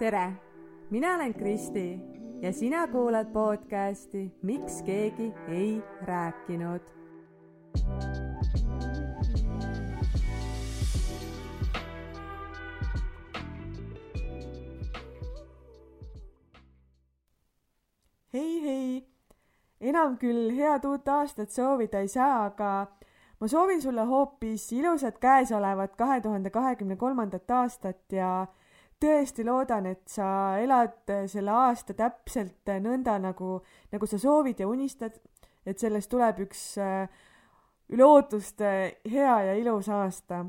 [0.00, 0.32] tere,
[0.90, 2.00] mina olen Kristi
[2.42, 6.80] ja sina kuulad podcasti Miks keegi ei rääkinud.
[18.32, 19.08] hei, hei,
[19.80, 22.86] enam küll head uut aastat soovida ei saa, aga
[23.40, 28.46] ma soovin sulle hoopis ilusat käesolevat kahe tuhande kahekümne kolmandat aastat ja
[29.00, 33.58] tõesti loodan, et sa elad selle aasta täpselt nõnda, nagu,
[33.92, 35.16] nagu sa soovid ja unistad,
[35.66, 37.08] et sellest tuleb üks äh,
[37.90, 38.70] üle ootuste
[39.10, 40.44] hea ja ilus aasta.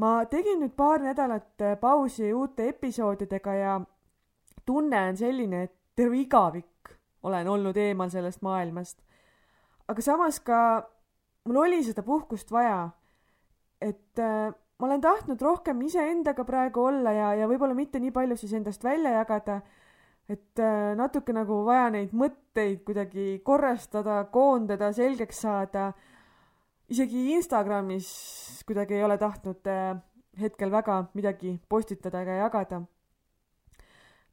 [0.00, 3.80] ma tegin nüüd paar nädalat äh, pausi uute episoodidega ja
[4.66, 8.98] tunne on selline, et terve igavik olen olnud eemal sellest maailmast.
[9.88, 10.58] aga samas ka
[11.44, 12.90] mul oli seda puhkust vaja.
[13.80, 18.36] et äh, ma olen tahtnud rohkem iseendaga praegu olla ja, ja võib-olla mitte nii palju
[18.40, 19.58] siis endast välja jagada,
[20.30, 25.90] et äh, natuke nagu vaja neid mõtteid kuidagi korrastada, koondada, selgeks saada.
[26.88, 28.08] isegi Instagramis
[28.66, 30.00] kuidagi ei ole tahtnud äh,
[30.40, 32.80] hetkel väga midagi postitada ega jagada.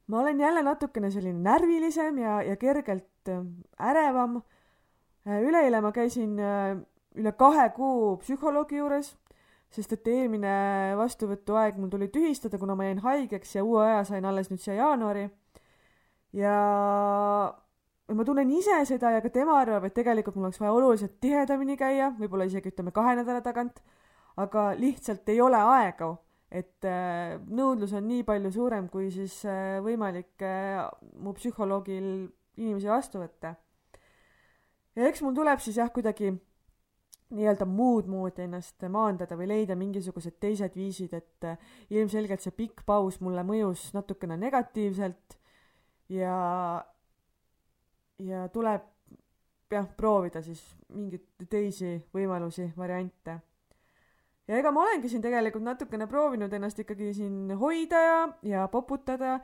[0.06, 3.44] ma olen jälle natukene selline närvilisem ja, ja kergelt äh,
[3.78, 4.42] ärevam.
[5.28, 6.38] üleeile ma käisin
[7.18, 9.16] üle kahe kuu psühholoogi juures
[9.74, 10.52] sest et eelmine
[10.96, 14.78] vastuvõtuaeg mul tuli tühistada, kuna ma jäin haigeks ja uue aja sain alles nüüd siia
[14.80, 15.28] jaanuari.
[16.32, 16.54] ja
[18.14, 21.76] ma tunnen ise seda ja ka tema arvab, et tegelikult mul oleks vaja oluliselt tihedamini
[21.76, 23.82] käia, võib-olla isegi ütleme kahe nädala tagant,
[24.40, 26.14] aga lihtsalt ei ole aega,
[26.48, 30.80] et äh, nõudlus on nii palju suurem, kui siis äh, võimalik äh,
[31.20, 33.54] mu psühholoogil inimesi vastu võtta.
[34.96, 36.32] ja eks mul tuleb siis jah, kuidagi
[37.34, 41.58] nii-öelda muud moodi ennast maandada või leida mingisugused teised viisid, et äh,
[41.92, 45.36] ilmselgelt see pikk paus mulle mõjus natukene negatiivselt
[46.12, 46.38] ja,
[48.24, 48.86] ja tuleb
[49.72, 50.62] jah, proovida siis
[50.94, 53.38] mingeid teisi võimalusi, variante.
[54.48, 59.38] ja ega ma olengi siin tegelikult natukene proovinud ennast ikkagi siin hoida ja, ja poputada,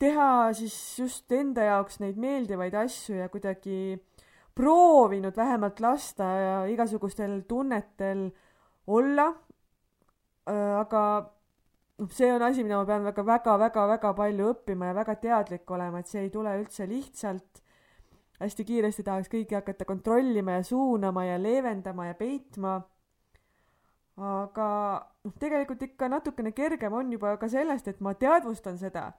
[0.00, 4.00] teha siis just enda jaoks neid meeldivaid asju ja kuidagi
[4.54, 6.26] proovinud vähemalt lasta
[6.68, 8.28] igasugustel tunnetel
[8.86, 9.30] olla.
[10.78, 11.02] Aga
[11.98, 15.16] noh, see on asi, mida ma pean väga, väga, väga, väga palju õppima ja väga
[15.22, 17.62] teadlik olema, et see ei tule üldse lihtsalt.
[18.42, 22.80] hästi kiiresti tahaks kõiki hakata kontrollima ja suunama ja leevendama ja peitma.
[24.16, 24.68] aga
[25.24, 29.12] noh, tegelikult ikka natukene kergem on juba ka sellest, et ma teadvustan seda,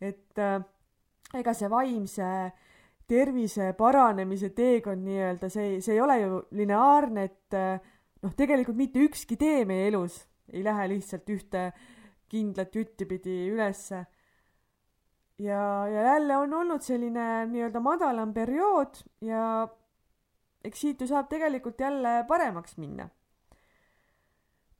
[0.00, 0.38] et
[1.34, 2.69] ega see vaimse äh,
[3.10, 7.90] tervise paranemise teekond nii-öelda, see, see ei ole ju lineaarne, et eh,
[8.22, 10.20] noh, tegelikult mitte ükski tee meie elus
[10.52, 11.70] ei lähe lihtsalt ühte
[12.30, 14.04] kindlat jutti pidi ülesse.
[15.38, 19.68] ja, ja jälle on olnud selline nii-öelda madalam periood ja
[20.64, 23.08] eks siit ju saab tegelikult jälle paremaks minna.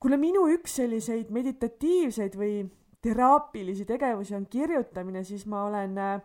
[0.00, 2.62] kuna minu üks selliseid meditatiivseid või
[3.00, 6.20] teraapilisi tegevusi on kirjutamine, siis ma olen äh,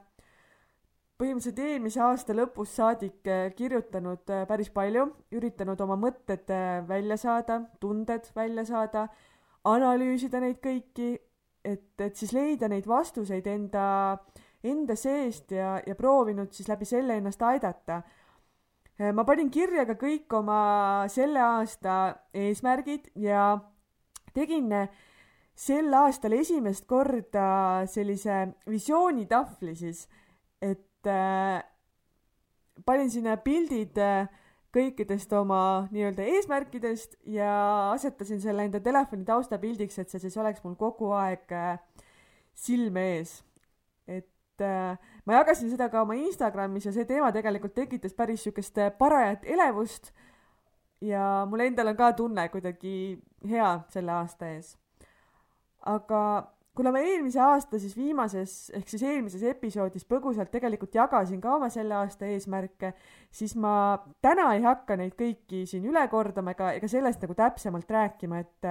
[1.16, 5.06] põhimõtteliselt eelmise aasta lõpust saadik äh, kirjutanud äh, päris palju,
[5.36, 9.06] üritanud oma mõtted äh, välja saada, tunded välja saada,
[9.66, 11.14] analüüsida neid kõiki,
[11.64, 13.86] et, et siis leida neid vastuseid enda,
[14.64, 18.04] enda seest ja, ja proovinud siis läbi selle ennast aidata.
[19.14, 21.96] ma panin kirja ka kõik oma selle aasta
[22.34, 23.58] eesmärgid ja
[24.34, 24.70] tegin
[25.56, 28.38] sel aastal esimest korda sellise
[28.70, 30.06] visioonitahvli siis,
[30.62, 31.64] et äh,
[32.86, 34.28] panin sinna pildid äh,
[34.76, 37.52] kõikidest oma nii-öelda eesmärkidest ja
[37.94, 41.78] asetasin selle enda telefoni taustapildiks, et see siis oleks mul kogu aeg äh,
[42.56, 43.38] silme ees.
[44.08, 48.78] et äh, ma jagasin seda ka oma Instagramis ja see teema tegelikult tekitas päris siukest
[48.78, 50.12] äh, parajat elevust.
[51.02, 54.76] ja mul endal on ka tunne kuidagi hea selle aasta ees.
[55.86, 56.22] aga
[56.76, 61.70] kuna ma eelmise aasta siis viimases ehk siis eelmises episoodis põgusalt tegelikult jagasin ka oma
[61.74, 62.94] selle aasta eesmärke,
[63.32, 67.92] siis ma täna ei hakka neid kõiki siin üle kordama ega, ega sellest nagu täpsemalt
[67.98, 68.70] rääkima, et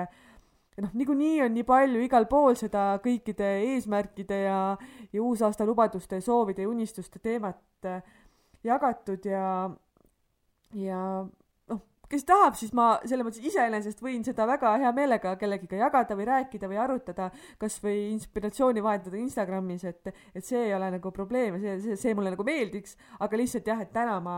[0.83, 4.59] noh, niikuinii on nii palju igal pool seda kõikide eesmärkide ja,
[5.13, 7.91] ja uusaasta lubaduste, soovide ja unistuste teemat
[8.65, 9.71] jagatud ja,
[10.75, 11.01] ja
[12.15, 16.29] kes tahab, siis ma selles mõttes iseenesest võin seda väga hea meelega kellegiga jagada või
[16.31, 17.31] rääkida või arutada,
[17.61, 21.99] kas või inspiratsiooni vahetada Instagramis, et, et see ei ole nagu probleem ja see, see,
[22.05, 24.37] see mulle nagu meeldiks, aga lihtsalt jah, et täna ma,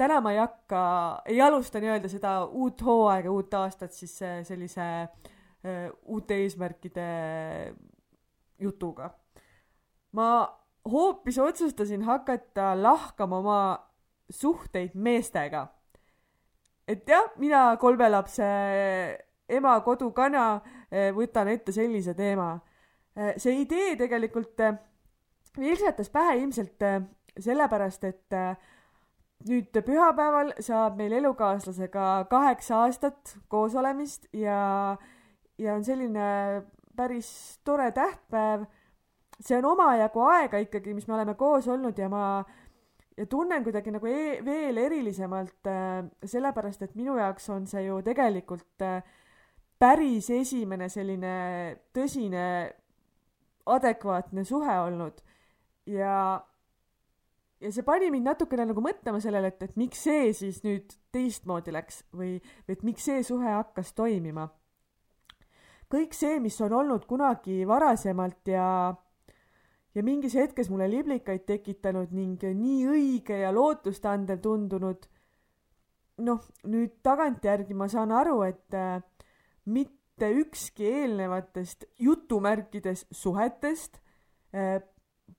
[0.00, 0.84] täna ma ei hakka,
[1.30, 4.16] ei alusta nii-öelda seda uut hooaega, uut aastat siis
[4.48, 7.10] sellise uh, uute eesmärkide
[8.60, 9.12] jutuga.
[10.12, 10.30] ma
[10.90, 13.62] hoopis otsustasin hakata lahkama oma
[14.30, 15.68] suhteid meestega.
[16.90, 18.46] Et jah, mina kolme lapse
[19.50, 20.44] ema kodukana
[20.90, 22.54] eh, võtan ette sellise teema.
[23.16, 24.76] Eh, see idee tegelikult eh,
[26.12, 26.86] pähe ilmselt
[27.40, 28.36] sellepärast, et
[29.48, 34.96] nüüd pühapäeval saab meil elukaaslasega kaheksa aastat koos olemist ja,
[35.58, 36.26] ja on selline
[36.96, 37.30] päris
[37.64, 38.66] tore tähtpäev.
[39.40, 42.44] see on omajagu aega ikkagi, mis me oleme koos olnud ja ma
[43.18, 48.00] ja tunnen kuidagi nagu e veel erilisemalt äh, sellepärast, et minu jaoks on see ju
[48.06, 49.02] tegelikult äh,
[49.80, 51.34] päris esimene selline
[51.96, 52.44] tõsine
[53.70, 55.20] adekvaatne suhe olnud
[55.88, 56.14] ja
[57.60, 61.74] ja see pani mind natukene nagu mõtlema sellele, et, et miks see siis nüüd teistmoodi
[61.74, 64.48] läks või, või et miks see suhe hakkas toimima.
[65.90, 68.94] kõik see, mis on olnud kunagi varasemalt ja,
[69.94, 75.06] ja mingis hetkes mulle liblikaid tekitanud ning nii õige ja lootustandev tundunud,
[76.26, 79.00] noh, nüüd tagantjärgi ma saan aru, et äh,
[79.70, 83.98] mitte ükski eelnevatest jutumärkides suhetest
[84.54, 84.78] äh,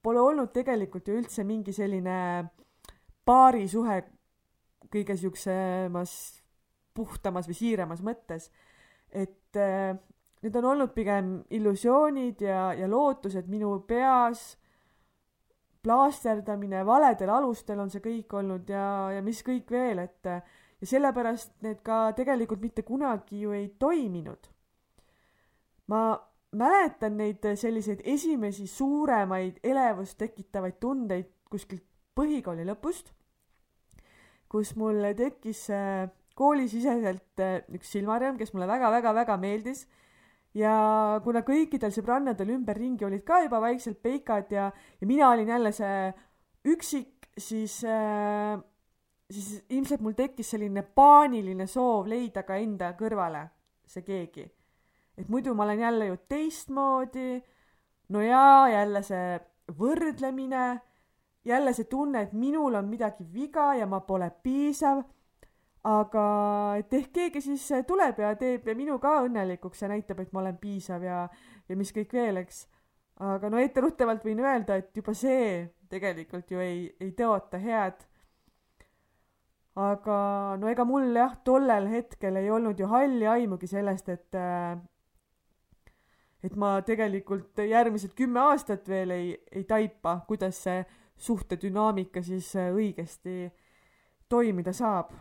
[0.02, 2.18] pole olnud tegelikult ju üldse mingi selline
[3.28, 4.02] paarisuhe
[4.92, 6.14] kõige siuksemas
[6.96, 8.50] puhtamas või siiremas mõttes.
[9.12, 9.96] et äh,
[10.42, 14.58] need on olnud pigem illusioonid ja, ja lootused minu peas,
[15.82, 18.86] plaasterdamine, valedel alustel on see kõik olnud ja,
[19.16, 20.30] ja mis kõik veel, et
[20.82, 24.50] ja sellepärast need ka tegelikult mitte kunagi ju ei toiminud.
[25.88, 26.02] ma
[26.56, 31.84] mäletan neid selliseid esimesi suuremaid elevust tekitavaid tundeid kuskilt
[32.16, 33.12] põhikooli lõpust,
[34.52, 39.86] kus mul tekkis äh, koolisiseselt äh, üks silmarõõm, kes mulle väga-väga-väga meeldis
[40.54, 40.74] ja
[41.24, 44.72] kuna kõikidel sõbrannadel ümberringi olid ka juba vaikselt peikad ja,
[45.02, 46.14] ja mina olin jälle see
[46.72, 48.58] üksik, siis äh,
[49.32, 53.48] siis ilmselt mul tekkis selline paaniline soov leida ka enda kõrvale
[53.88, 54.50] see keegi
[55.22, 57.44] et muidu ma olen jälle ju teistmoodi.
[58.10, 59.40] no jaa, jälle see
[59.80, 60.82] võrdlemine,
[61.46, 65.04] jälle see tunne, et minul on midagi viga ja ma pole piisav.
[65.84, 66.26] Aga
[66.78, 70.60] et ehk keegi siis tuleb ja teeb minu ka õnnelikuks ja näitab, et ma olen
[70.62, 71.24] piisav ja,
[71.70, 72.68] ja mis kõik veel, eks.
[73.18, 78.06] aga no etteruttavalt võin öelda, et juba see tegelikult ju ei, ei tõota head
[79.80, 84.36] aga no ega mul jah, tollel hetkel ei olnud ju halli aimugi sellest, et
[86.44, 90.82] et ma tegelikult järgmised kümme aastat veel ei, ei taipa, kuidas see
[91.22, 93.52] suhtedünaamika siis õigesti
[94.30, 95.14] toimida saab.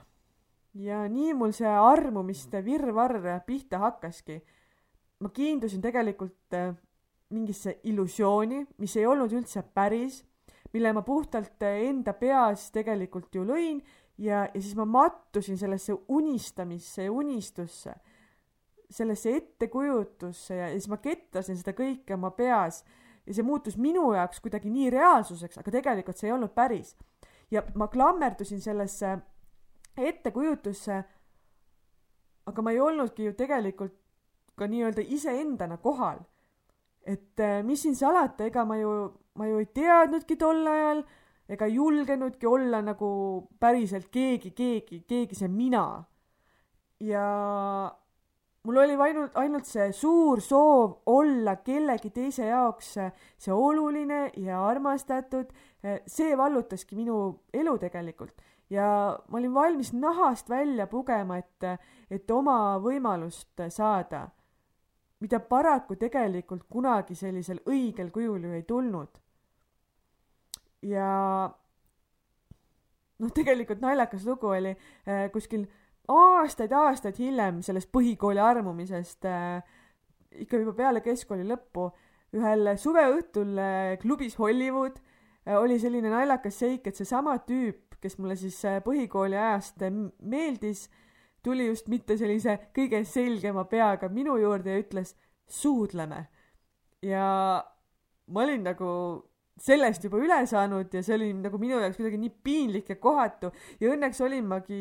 [0.75, 4.41] Ja nii mul see armumiste virvarr pihta hakkaski.
[5.21, 6.75] ma kiindusin tegelikult äh,
[7.31, 10.23] mingisse illusiooni, mis ei olnud üldse päris,
[10.73, 13.83] mille ma puhtalt äh, enda peas tegelikult ju lõin
[14.19, 17.95] ja, ja siis ma mattusin sellesse unistamisse ja unistusse
[18.91, 22.83] sellesse ettekujutusse ja, ja siis ma kettasin seda kõike oma peas
[23.27, 26.97] ja see muutus minu jaoks kuidagi nii reaalsuseks, aga tegelikult see ei olnud päris.
[27.51, 29.19] ja ma klammerdusin sellesse
[29.97, 31.05] ettekujutusse,
[32.47, 33.97] aga ma ei olnudki ju tegelikult
[34.57, 36.21] ka nii-öelda iseendana kohal.
[37.05, 38.91] et äh, mis siin salata, ega ma ju,
[39.35, 41.01] ma ju ei teadnudki tol ajal
[41.49, 43.09] ega julgenudki olla nagu
[43.61, 46.05] päriselt keegi, keegi, keegi see mina.
[47.01, 47.25] ja
[48.63, 55.49] mul oli ainult, ainult see suur soov olla kellegi teise jaoks see oluline ja armastatud,
[56.07, 57.17] see vallutaski minu
[57.55, 58.37] elu tegelikult.
[58.71, 64.29] Ja ma olin valmis nahast välja pugema, et, et oma võimalust saada,
[65.21, 69.19] mida paraku tegelikult kunagi sellisel õigel kujul ju ei tulnud.
[70.83, 71.11] ja
[73.21, 75.67] noh, tegelikult naljakas lugu oli eh, kuskil
[76.09, 79.61] aastaid-aastaid hiljem sellest põhikooli armumisest äh,,
[80.41, 81.91] ikka juba peale keskkooli lõppu,
[82.39, 84.97] ühel suveõhtul äh, klubis Hollywood
[85.57, 90.89] oli selline naljakas seik, et seesama tüüp, kes mulle siis äh, põhikooli ajast äh, meeldis,
[91.43, 95.17] tuli just mitte sellise kõige selgema peaga minu juurde ja ütles
[95.49, 96.27] suudleme.
[97.03, 97.27] ja
[98.27, 98.91] ma olin nagu
[99.61, 103.51] sellest juba üle saanud ja see oli nagu minu jaoks kuidagi nii piinlik ja kohatu
[103.81, 104.81] ja õnneks olin magi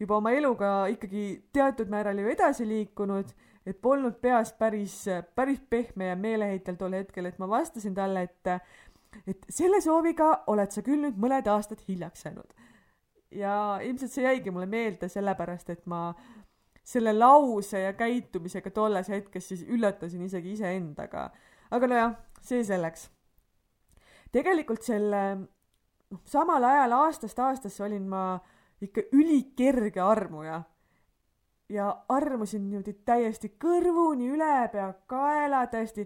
[0.00, 1.24] juba oma eluga ikkagi
[1.54, 3.30] teatud määral ju edasi liikunud,
[3.64, 4.96] et polnud peas päris,
[5.36, 8.50] päris pehme ja meeleheitel tol hetkel, et ma vastasin talle, et
[9.26, 12.54] et selle sooviga oled sa küll nüüd mõned aastad hiljaks jäänud.
[13.30, 16.14] ja ilmselt see jäigi mulle meelde sellepärast, et ma
[16.84, 21.30] selle lause ja käitumisega tolles hetkes siis üllatasin isegi iseendaga.
[21.70, 23.08] aga nojah, see selleks.
[24.32, 25.22] tegelikult selle,
[26.10, 28.38] noh, samal ajal aastast aastasse olin ma
[28.82, 30.62] ikka ülikerge armuja.
[31.68, 36.04] ja armusin niimoodi täiesti kõrvuni üle pea kaela, täiesti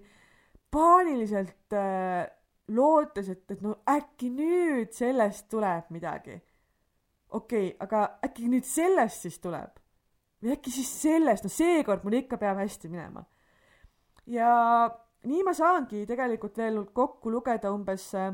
[0.70, 2.28] paaniliselt äh,
[2.68, 6.38] lootes, et, et no äkki nüüd sellest tuleb midagi.
[7.28, 9.78] okei okay,, aga äkki nüüd sellest siis tuleb?
[10.42, 13.24] või äkki siis sellest, no seekord mul ikka peab hästi minema.
[14.26, 14.50] ja
[15.26, 18.32] nii ma saangi tegelikult veel kokku lugeda umbes äh,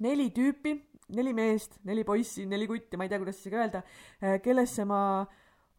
[0.00, 0.76] neli tüüpi,
[1.16, 3.82] neli meest, neli poissi, neli kutti, ma ei tea, kuidas isegi öelda,
[4.22, 5.02] äh, kellesse ma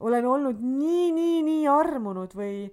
[0.01, 2.65] olen olnud nii, nii, nii armunud või,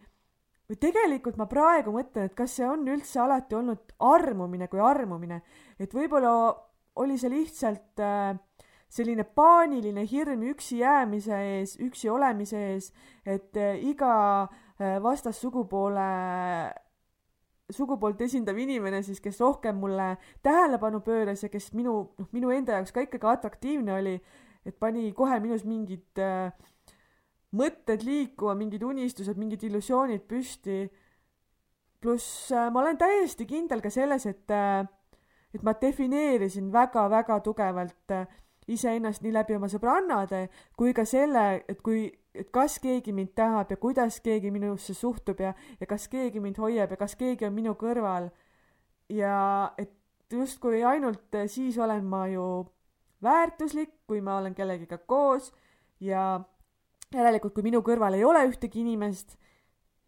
[0.68, 5.40] või tegelikult ma praegu mõtlen, et kas see on üldse alati olnud armumine kui armumine,
[5.80, 6.32] et võib-olla
[7.00, 8.36] oli see lihtsalt äh,
[8.88, 12.90] selline paaniline hirm üksi jäämise ees, üksi olemise ees,
[13.24, 14.12] et äh, iga
[14.44, 16.10] äh, vastassugupoole
[17.68, 22.78] sugupoolt esindav inimene siis, kes rohkem mulle tähelepanu pööras ja kes minu, noh, minu enda
[22.78, 24.14] jaoks ka ikkagi atraktiivne oli,
[24.64, 26.48] et pani kohe minus mingid äh,
[27.56, 30.88] mõtted liikuma, mingid unistused, mingid illusioonid püsti.
[32.00, 34.86] pluss äh, ma olen täiesti kindel ka selles, et äh,,
[35.54, 38.26] et ma defineerisin väga-väga tugevalt äh,
[38.68, 42.06] iseennast nii läbi oma sõbrannade kui ka selle, et kui
[42.38, 46.60] et kas keegi mind tahab ja kuidas keegi minusse suhtub ja, ja kas keegi mind
[46.62, 48.28] hoiab ja kas keegi on minu kõrval.
[49.08, 49.94] ja et
[50.30, 52.44] justkui ainult siis olen ma ju
[53.22, 55.52] väärtuslik, kui ma olen kellegiga koos
[56.00, 56.40] ja
[57.14, 59.36] järelikult, kui minu kõrval ei ole ühtegi inimest,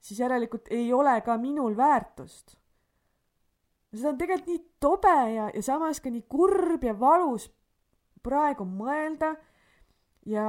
[0.00, 2.56] siis järelikult ei ole ka minul väärtust.
[3.92, 7.48] seda on tegelikult nii tobe ja, ja samas ka nii kurb ja valus
[8.22, 9.34] praegu mõelda
[10.26, 10.46] ja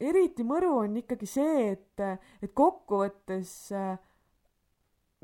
[0.00, 2.00] eriti mõru on ikkagi see, et,
[2.42, 3.94] et kokkuvõttes äh,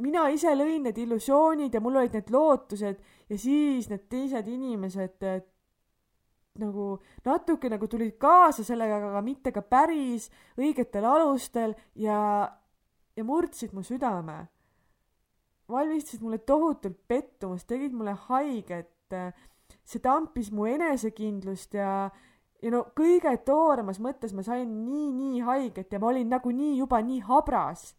[0.00, 5.26] mina ise lõin need illusioonid ja mul olid need lootused ja siis need teised inimesed
[6.60, 10.28] nagu natuke nagu tulid kaasa sellega, aga mitte ka päris
[10.60, 12.48] õigetel alustel ja,
[13.16, 14.48] ja murdsid mu südame.
[15.72, 18.88] valmistasid mulle tohutult pettumust, tegid mulle haiget.
[19.84, 22.10] see tampis mu enesekindlust ja,
[22.62, 27.00] ja no kõige tooremas mõttes ma sain nii, nii haiget ja ma olin nagunii juba
[27.00, 27.94] nii habras.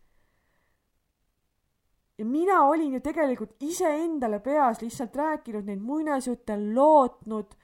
[2.17, 7.57] ja mina olin ju tegelikult iseendale peas lihtsalt rääkinud neid muinasjutte, lootnud,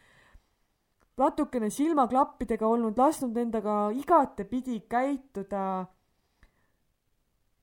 [1.19, 5.85] natukene silmaklappidega olnud, lasknud endaga igatepidi käituda.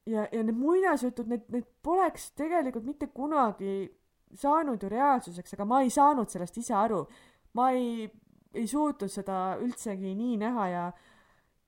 [0.07, 3.89] ja, ja need muinasjutud, need, need poleks tegelikult mitte kunagi
[4.35, 7.07] saanud ju reaalsuseks, aga ma ei saanud sellest ise aru.
[7.55, 8.11] ma ei
[8.57, 10.85] ei suutnud seda üldsegi nii näha ja,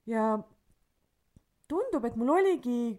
[0.09, 0.25] ja
[1.69, 2.97] tundub, et mul oligi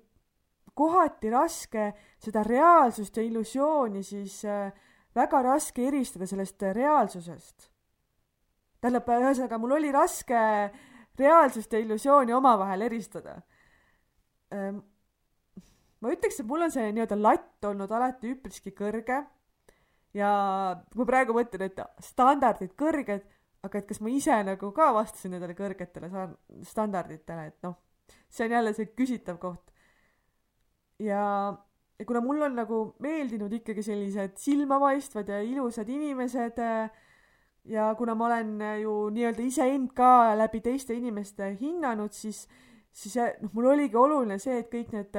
[0.77, 1.89] kohati raske
[2.21, 4.69] seda reaalsust ja illusiooni siis äh,
[5.15, 7.69] väga raske eristada sellest reaalsusest.
[8.79, 10.43] Tähendab, ühesõnaga, mul oli raske
[11.19, 13.41] reaalsust ja illusiooni omavahel eristada
[14.55, 14.79] ähm,.
[15.99, 19.19] ma ütleks, et mul on see nii-öelda latt olnud alati üpriski kõrge
[20.15, 20.31] ja
[20.89, 23.27] kui ma praegu mõtlen, et standardid kõrged
[23.65, 26.09] aga et kas ma ise nagu ka vastasin nendele kõrgetele
[26.67, 27.75] standarditele, et noh,
[28.31, 29.73] see on jälle see küsitav koht.
[31.03, 31.23] ja,
[31.99, 36.59] ja kuna mul on nagu meeldinud ikkagi sellised silmapaistvad ja ilusad inimesed
[37.69, 42.47] ja kuna ma olen ju nii-öelda iseend ka läbi teiste inimeste hinnanud, siis,
[42.91, 45.17] siis noh, mul oligi oluline see, et kõik need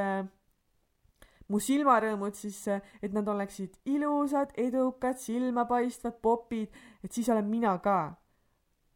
[1.50, 2.62] mu silmarõõmud siis,
[3.02, 8.00] et nad oleksid ilusad, edukad, silmapaistvad, popid, et siis olen mina ka.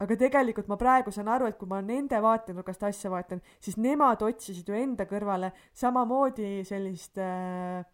[0.02, 4.22] Aga tegelikult ma praegu saan aru, et kui ma nende vaatenurgast asja vaatan, siis nemad
[4.26, 7.84] otsisid ju enda kõrvale samamoodi sellist äh,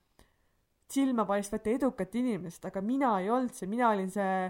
[0.90, 4.49] silmapaistvat ja edukat inimest, aga mina ei olnud see, mina olin see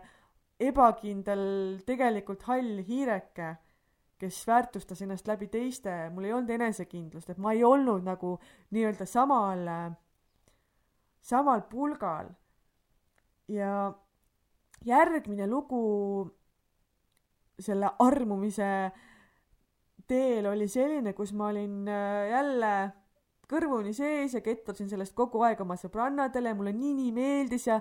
[0.60, 1.42] ebakindel,
[1.86, 3.54] tegelikult hall hiireke,
[4.20, 8.34] kes väärtustas ennast läbi teiste, mul ei olnud enesekindlust, et ma ei olnud nagu
[8.76, 9.64] nii-öelda samal,
[11.24, 12.28] samal pulgal.
[13.48, 13.92] ja
[14.86, 16.30] järgmine lugu
[17.60, 18.68] selle armumise
[20.06, 22.72] teel oli selline, kus ma olin äh, jälle
[23.50, 27.80] kõrvuni sees ja kettasin sellest kogu aeg oma sõbrannadele mulle nii-nii meeldis ja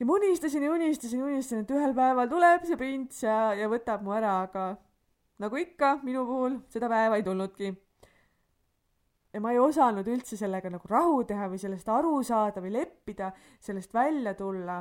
[0.00, 3.68] ja ma unistasin ja unistasin ja unistasin, et ühel päeval tuleb see prints ja, ja
[3.68, 4.70] võtab mu ära, aga
[5.40, 7.72] nagu ikka minu puhul seda päeva ei tulnudki.
[9.32, 13.30] ja ma ei osanud üldse sellega nagu rahu teha või sellest aru saada või leppida,
[13.60, 14.80] sellest välja tulla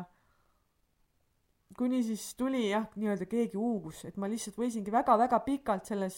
[1.78, 6.18] kuni siis tuli jah, nii-öelda keegi uus, et ma lihtsalt võisingi väga-väga pikalt selles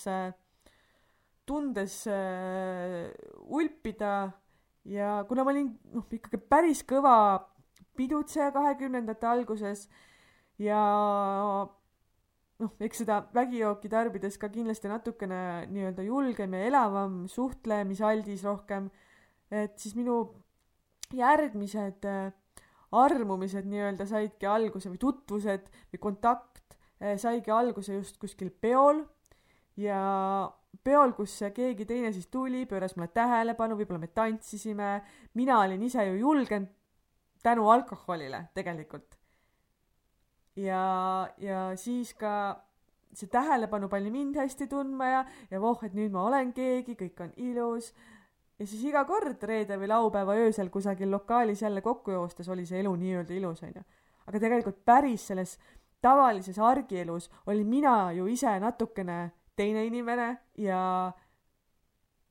[1.45, 3.09] tundes äh,
[3.51, 4.31] ulpida
[4.87, 7.13] ja kuna ma olin noh, ikkagi päris kõva
[7.97, 9.87] pidutseja kahekümnendate alguses
[10.61, 10.81] ja
[12.61, 18.89] noh, eks seda vägijooki tarbides ka kindlasti natukene nii-öelda julgem ja elavam, suhtlemisaldis rohkem,
[19.51, 20.23] et siis minu
[21.17, 22.31] järgmised äh,
[22.91, 29.05] armumised nii-öelda saidki alguse või tutvused või kontakt äh, saigi alguse just kuskil peol.
[29.79, 30.01] Ja
[30.83, 34.89] peol, kus keegi teine siis tuli, pööras mulle tähelepanu, võib-olla me tantsisime,
[35.39, 36.69] mina olin ise ju julgenud
[37.43, 39.17] tänu alkoholile tegelikult.
[40.55, 42.61] ja, ja siis ka
[43.13, 47.23] see tähelepanu pani mind hästi tundma ja, ja voh, et nüüd ma olen keegi, kõik
[47.25, 47.91] on ilus.
[48.59, 52.79] ja siis iga kord reede või laupäeva öösel kusagil lokaalis jälle kokku joostes oli see
[52.79, 53.83] elu nii-öelda ilus, onju.
[54.27, 55.57] aga tegelikult päris selles
[56.01, 61.11] tavalises argielus olin mina ju ise natukene teine inimene ja,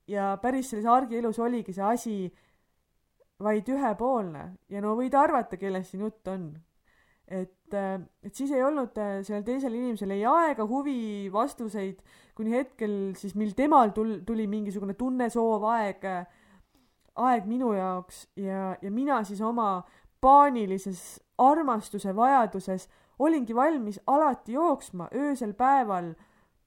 [0.09, 2.17] ja päris selles argielus oligi see asi
[3.40, 6.50] vaid ühepoolne ja no võid arvata, kellest siin jutt on.
[7.30, 12.00] et, et siis ei olnud äh, sellel teisel inimesel ei aega, huvi, vastuseid,
[12.35, 16.06] kuni hetkel siis, mil temal tul-, tuli mingisugune tunne, soov, aeg,
[17.14, 19.85] aeg minu jaoks ja, ja mina siis oma
[20.20, 22.88] paanilises armastuse vajaduses
[23.20, 26.12] olingi valmis alati jooksma öösel päeval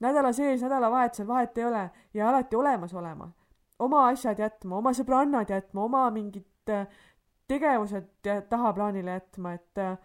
[0.04, 3.32] nädala sees, nädalavahetusel, vahet ei ole, ja alati olemas olema.
[3.80, 6.53] oma asjad jätma, oma sõbrannad jätma, oma mingid äh,
[7.48, 8.10] tegevused
[8.50, 9.98] tahaplaanile jätma, et äh,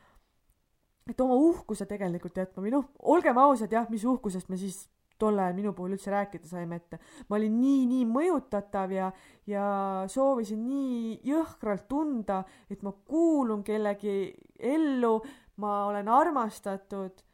[1.09, 2.63] et oma uhkuse tegelikult jätma.
[2.65, 4.83] Või noh, olgem ausad jah, mis uhkusest me siis
[5.19, 6.99] tol ajal minu puhul üldse rääkida saime, et
[7.29, 9.09] ma olin nii, nii mõjutatav ja,
[9.51, 9.65] ja
[10.11, 15.17] soovisin nii jõhkralt tunda, et ma kuulun kellegi ellu,
[15.63, 17.25] ma olen armastatud.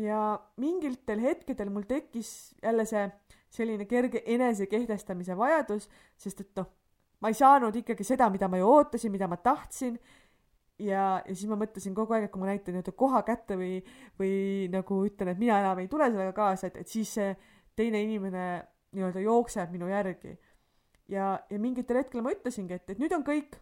[0.00, 3.06] Ja mingitel hetkedel mul tekkis jälle see
[3.52, 5.88] selline kerge enesekehtestamise vajadus,
[6.20, 6.68] sest et noh,
[7.20, 9.98] ma ei saanud ikkagi seda, mida ma ju ootasin, mida ma tahtsin.
[10.78, 13.78] ja, ja siis ma mõtlesin kogu aeg, et kui ma näitan nii-öelda koha kätte või,
[14.20, 14.32] või
[14.72, 17.30] nagu ütlen, et mina enam ei tule sellega kaasa, et, et siis see
[17.76, 18.48] teine inimene
[18.96, 20.36] nii-öelda jookseb minu järgi.
[21.08, 23.56] ja, ja mingitel hetkel ma ütlesingi, et, et nüüd on kõik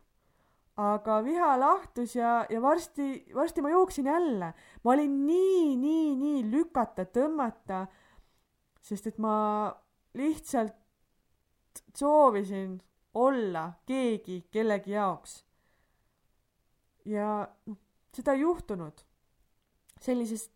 [0.80, 4.52] aga viha lahtus ja, ja varsti, varsti ma jooksin jälle.
[4.84, 7.86] ma olin nii, nii, nii lükata, tõmmata,
[8.82, 9.70] sest et ma
[10.18, 10.74] lihtsalt
[11.94, 12.80] soovisin
[13.14, 15.44] olla keegi kellegi jaoks.
[17.04, 17.48] ja
[18.14, 19.04] seda ei juhtunud.
[20.00, 20.50] sellises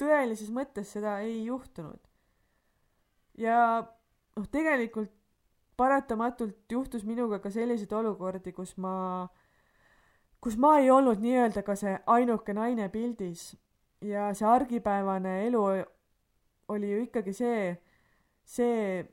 [0.00, 2.00] tõelises mõttes seda ei juhtunud.
[3.38, 3.86] ja
[4.36, 5.12] noh, tegelikult
[5.76, 9.28] paratamatult juhtus minuga ka selliseid olukordi, kus ma,
[10.40, 13.54] kus ma ei olnud nii-öelda ka see ainuke naine pildis
[14.04, 15.64] ja see argipäevane elu
[16.68, 17.74] oli ju ikkagi see,
[18.44, 19.04] see,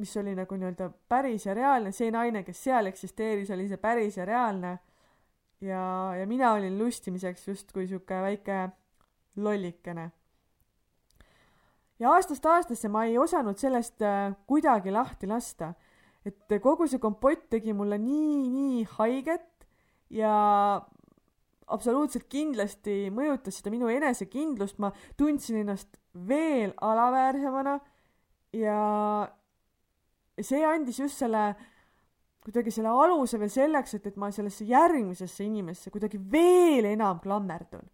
[0.00, 4.16] mis oli nagu nii-öelda päris ja reaalne, see naine, kes seal eksisteeris, oli see päris
[4.16, 4.78] ja reaalne.
[5.60, 5.82] ja,
[6.16, 8.68] ja mina olin lustimiseks justkui sihuke väike
[9.36, 10.10] lollikene.
[11.98, 15.74] ja aastast aastasse ma ei osanud sellest äh, kuidagi lahti lasta
[16.26, 19.66] et kogu see kompott tegi mulle nii, nii haiget
[20.12, 20.34] ja
[21.70, 27.78] absoluutselt kindlasti mõjutas seda minu enesekindlust, ma tundsin ennast veel alaväärsemana
[28.56, 28.80] ja
[30.46, 31.44] see andis just selle,
[32.44, 37.88] kuidagi selle aluse veel selleks, et, et ma sellesse järgmisesse inimesse kuidagi veel enam klammerdun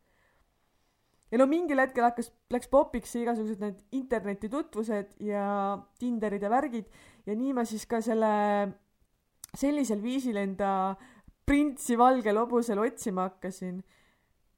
[1.31, 5.45] ja no mingil hetkel hakkas, läks popiks igasugused need internetitutvused ja
[5.99, 6.91] Tinderid ja värgid
[7.27, 8.33] ja nii ma siis ka selle
[9.57, 10.71] sellisel viisil enda
[11.47, 13.83] printsi valgel hobusel otsima hakkasin.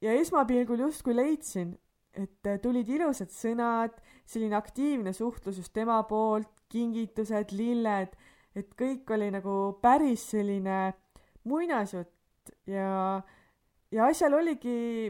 [0.00, 1.74] ja esmapilgul justkui leidsin,
[2.18, 3.94] et tulid ilusad sõnad,
[4.26, 8.14] selline aktiivne suhtlus just tema poolt, kingitused, lilled,
[8.58, 10.80] et kõik oli nagu päris selline
[11.48, 13.22] muinasjutt ja,
[13.94, 15.08] ja asjal oligi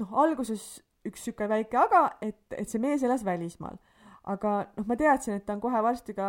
[0.00, 3.76] noh, alguses üks sihuke väike aga, et, et see mees elas välismaal.
[4.24, 6.28] aga noh, ma teadsin, et ta on kohe varsti ka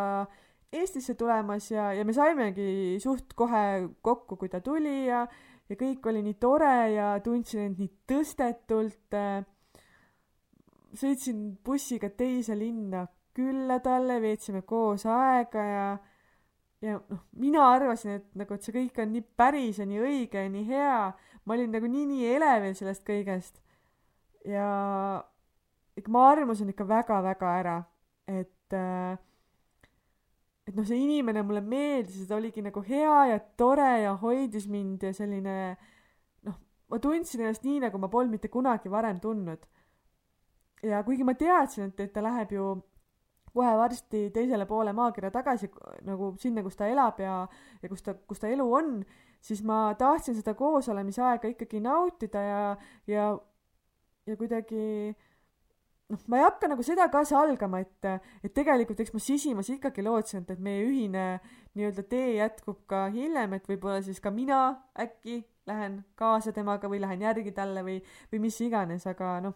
[0.76, 5.22] Eestisse tulemas ja, ja me saimegi suht kohe kokku, kui ta tuli ja,
[5.70, 9.46] ja kõik oli nii tore ja tundsin end nii tõstetult äh,.
[10.94, 15.86] Sõitsin bussiga teise linna külla talle, veetsime koos aega ja,
[16.86, 20.46] ja noh, mina arvasin, et nagu, et see kõik on nii päris ja nii õige
[20.46, 21.00] ja nii hea.
[21.46, 23.62] ma olin nagu nii, nii elevil sellest kõigest
[24.50, 24.68] ja
[25.98, 27.78] ikka ma armusin ikka väga-väga ära,
[28.28, 29.18] et äh,
[30.66, 34.66] et noh, see inimene mulle meeldis ja ta oligi nagu hea ja tore ja hoidis
[34.72, 35.76] mind ja selline
[36.48, 36.58] noh,
[36.90, 39.62] ma tundsin ennast nii, nagu ma polnud mitte kunagi varem tundnud.
[40.86, 42.74] Ja kuigi ma teadsin, et, et ta läheb ju
[43.56, 45.70] kohe varsti teisele poole maakera tagasi
[46.08, 47.38] nagu sinna, kus ta elab ja,
[47.82, 48.98] ja kus ta, kus ta elu on,
[49.42, 52.60] siis ma tahtsin seda koosolemisaega ikkagi nautida ja,
[53.08, 53.30] ja,
[54.28, 55.16] ja kuidagi
[56.12, 58.10] noh, ma ei hakka nagu seda ka salgama, et,
[58.44, 61.26] et tegelikult eks ma sisimas ikkagi lootsin, et, et meie ühine
[61.76, 64.62] nii-öelda tee jätkub ka hiljem, et võib-olla siis ka mina
[65.00, 67.98] äkki lähen kaasa temaga või lähen järgi talle või,
[68.32, 69.56] või mis iganes, aga noh,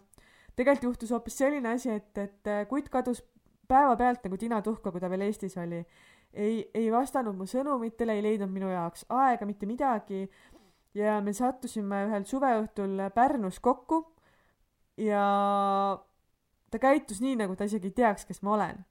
[0.56, 3.24] tegelikult juhtus hoopis selline asi, et, et kutt kadus
[3.70, 5.84] päevapealt nagu tina tuhka, kui ta veel Eestis oli.
[6.34, 10.30] ei, ei vastanud mu sõnumitele, ei leidnud minu jaoks aega, mitte midagi.
[10.94, 14.04] ja me sattusime ühel suveõhtul Pärnus kokku
[14.98, 15.24] ja
[16.72, 18.86] ta käitus nii, nagu ta isegi ei teaks, kes ma olen.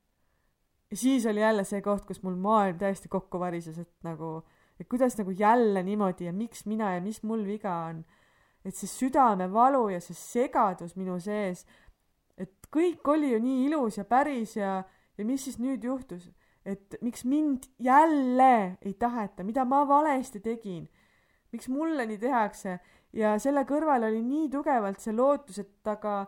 [0.90, 4.38] ja siis oli jälle see koht, kus mul maailm täiesti kokku varises, et nagu,
[4.81, 8.05] et kuidas nagu jälle niimoodi ja miks mina ja mis mul viga on.
[8.68, 11.64] Et see südamevalu ja see segadus minu sees
[12.38, 14.83] et kõik oli ju nii ilus ja päris ja,
[15.18, 16.31] ja mis siis nüüd juhtus?
[16.68, 20.87] et miks mind jälle ei taheta, mida ma valesti tegin?
[21.52, 22.78] miks mulle nii tehakse?
[23.12, 26.20] ja selle kõrval oli nii tugevalt see lootus, et aga,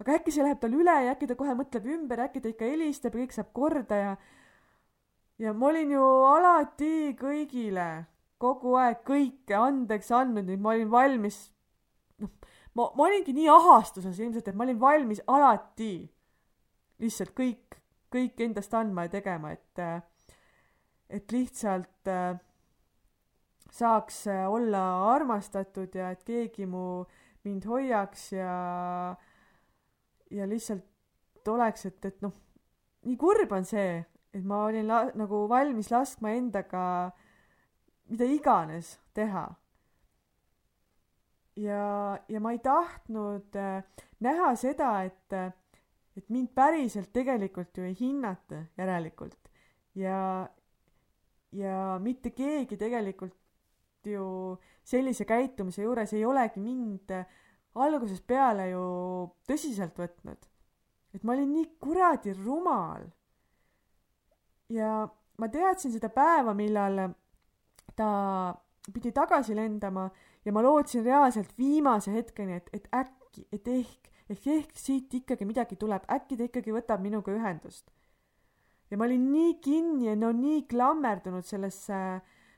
[0.00, 2.70] aga äkki see läheb tal üle ja äkki ta kohe mõtleb ümber, äkki ta ikka
[2.70, 4.14] helistab ja kõik saab korda ja
[5.42, 8.06] ja ma olin ju alati kõigile
[8.42, 11.51] kogu aeg kõike andeks andnud, et ma olin valmis
[12.76, 15.94] ma, ma olingi nii ahastuses ilmselt, et ma olin valmis alati
[17.02, 17.78] lihtsalt kõik,
[18.12, 19.82] kõik endast andma ja tegema, et,
[21.10, 22.36] et lihtsalt äh,
[23.72, 27.02] saaks olla armastatud ja et keegi mu,
[27.44, 28.54] mind hoiaks ja,
[30.30, 32.34] ja lihtsalt oleks, et, et noh,
[33.08, 33.98] nii kurb on see,
[34.32, 36.84] et ma olin la-, nagu valmis laskma endaga
[38.12, 39.46] mida iganes teha
[41.56, 43.82] ja, ja ma ei tahtnud äh,
[44.20, 45.52] näha seda, et, äh,
[46.16, 49.50] et mind päriselt tegelikult ju ei hinnata järelikult
[49.94, 50.48] ja,
[51.52, 53.36] ja mitte keegi tegelikult
[54.04, 57.26] ju sellise käitumise juures ei olegi mind äh,
[57.74, 58.84] algusest peale ju
[59.48, 60.48] tõsiselt võtnud.
[61.12, 63.06] et ma olin nii kuradi rumal.
[64.68, 67.12] ja ma teadsin seda päeva, millal
[67.96, 68.54] ta
[68.92, 70.10] pidi tagasi lendama
[70.44, 75.46] ja ma lootsin reaalselt viimase hetkeni, et, et äkki, et ehk, ehk, ehk siit ikkagi
[75.48, 77.90] midagi tuleb, äkki ta ikkagi võtab minuga ühendust.
[78.90, 81.98] ja ma olin nii kinni ja no nii klammerdunud sellesse,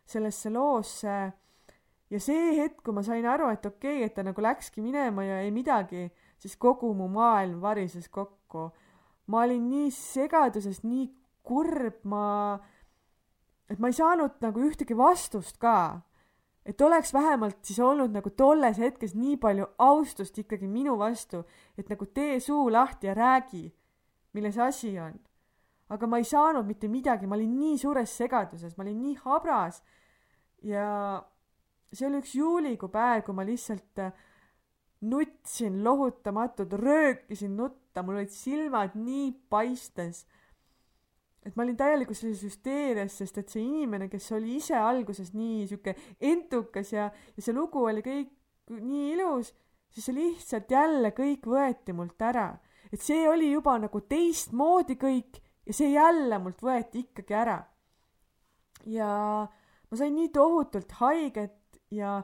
[0.05, 1.19] sellesse loosse
[2.11, 5.25] ja see hetk, kui ma sain aru, et okei okay,, et ta nagu läkski minema
[5.27, 6.09] ja ei midagi,
[6.41, 8.71] siis kogu mu maailm varises kokku.
[9.27, 11.07] ma olin nii segaduses, nii
[11.45, 12.59] kurb, ma,
[13.73, 16.03] et ma ei saanud nagu ühtegi vastust ka
[16.65, 21.45] et oleks vähemalt siis olnud nagu tolles hetkes nii palju austust ikkagi minu vastu,
[21.79, 23.69] et nagu tee suu lahti ja räägi,
[24.33, 25.21] milles asi on.
[25.89, 29.83] aga ma ei saanud mitte midagi, ma olin nii suures segaduses, ma olin nii habras
[30.65, 30.87] ja
[31.93, 34.15] see oli üks juulikuu päev, kui ma lihtsalt äh,
[35.05, 40.25] nutsin lohutamatult, röökisin nutta, mul olid silmad nii paistes
[41.45, 45.67] et ma olin täielikult sellises hüsteerias, sest et see inimene, kes oli ise alguses nii
[45.69, 45.95] sihuke
[46.33, 48.33] entukas ja, ja see lugu oli kõik
[48.81, 49.53] nii ilus,
[49.93, 52.55] siis see lihtsalt jälle kõik võeti mult ära.
[52.93, 57.59] et see oli juba nagu teistmoodi kõik ja see jälle mult võeti ikkagi ära.
[58.87, 59.11] ja
[59.45, 62.23] ma sain nii tohutult haiget ja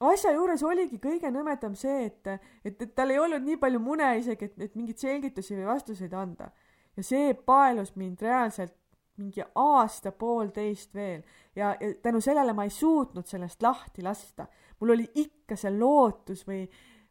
[0.00, 2.26] asja juures oligi kõige nõmedam see, et,
[2.64, 6.16] et, et tal ei olnud nii palju mune isegi, et, et mingeid selgitusi või vastuseid
[6.16, 6.48] anda
[6.96, 8.74] ja see paelus mind reaalselt
[9.20, 11.22] mingi aasta-poolteist veel
[11.56, 14.46] ja, ja tänu sellele ma ei suutnud sellest lahti lasta.
[14.80, 16.64] mul oli ikka see lootus või,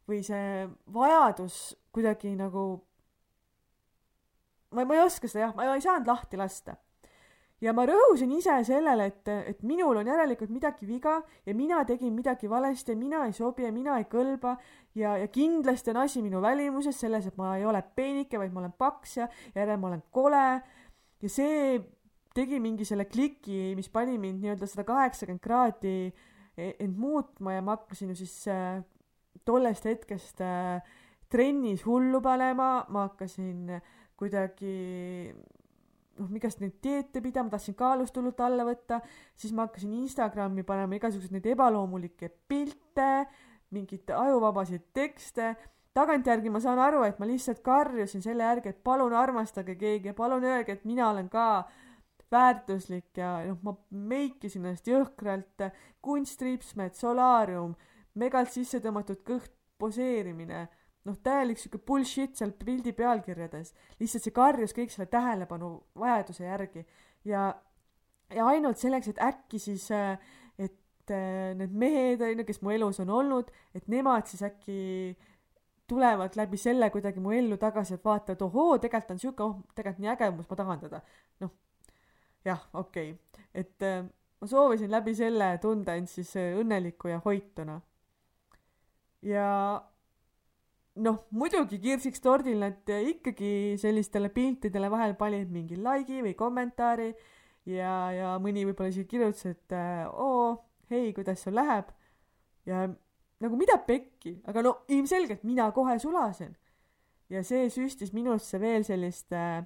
[0.10, 1.60] või see vajadus
[1.94, 2.66] kuidagi nagu,
[4.72, 6.76] ma, ma ei oska seda jah, ma ei saanud lahti lasta
[7.62, 12.14] ja ma rõhusin ise sellele, et, et minul on järelikult midagi viga ja mina tegin
[12.16, 14.56] midagi valesti ja mina ei sobi ja mina ei kõlba
[14.98, 18.64] ja, ja kindlasti on asi minu välimuses, selles, et ma ei ole peenike, vaid ma
[18.64, 20.46] olen paks ja järelikult ma olen kole.
[21.22, 21.78] Ja see
[22.34, 25.96] tegi mingi selle kliki, mis pani mind nii-öelda sada kaheksakümmend kraadi
[26.58, 28.82] e-, end muutma ja ma hakkasin ju siis äh,
[29.46, 30.82] tollest hetkest äh,
[31.32, 33.78] trennis hullu panema, ma hakkasin
[34.20, 35.32] kuidagi
[36.22, 39.02] noh, igast neid dieete pidama, tahtsin kaalust hullult alla võtta,
[39.36, 43.12] siis ma hakkasin Instagrami panema igasuguseid neid ebaloomulikke pilte,
[43.72, 45.54] mingeid ajuvabasid tekste,
[45.96, 50.18] tagantjärgi ma saan aru, et ma lihtsalt karjusin selle järgi, et palun armastage keegi ja
[50.18, 51.46] palun öelge, et mina olen ka
[52.32, 55.66] väärtuslik ja noh, ma meikisin ennast jõhkralt,
[56.04, 57.76] kunstripsmed, solaarium,
[58.16, 60.68] megalt sisse tõmmatud kõht, poseerimine,
[61.08, 63.74] noh, täielik sihuke bullshit seal pildi pealkirjades.
[64.00, 66.86] lihtsalt see karjus kõik selle tähelepanu vajaduse järgi
[67.26, 67.48] ja,
[68.36, 70.20] ja ainult selleks, et äkki siis, äh,
[70.58, 75.18] et äh, need mehed, on ju, kes mu elus on olnud, et nemad siis äkki
[75.92, 80.06] tulevad läbi selle kuidagi mu ellu tagasi, et vaatavad, ohoo, tegelikult on sihuke, oh, tegelikult
[80.06, 81.02] nii äge, ma tahan teda.
[81.44, 81.54] noh,
[82.46, 84.04] jah, okei okay., et äh,
[84.42, 87.82] ma soovisin läbi selle tunda end siis õnneliku ja hoituna.
[89.22, 89.48] ja
[91.00, 97.12] noh, muidugi kirsiks tordil nad ikkagi sellistele piltidele vahel panid mingi like'i või kommentaari
[97.70, 99.76] ja, ja mõni võib-olla isegi kirjutas, et
[100.12, 100.58] oo,
[100.92, 101.94] hei, kuidas sul läheb.
[102.66, 102.88] ja
[103.42, 106.56] nagu mida pekki, aga no ilmselgelt mina kohe sulasin.
[107.30, 109.64] ja see süstis minusse veel sellist äh,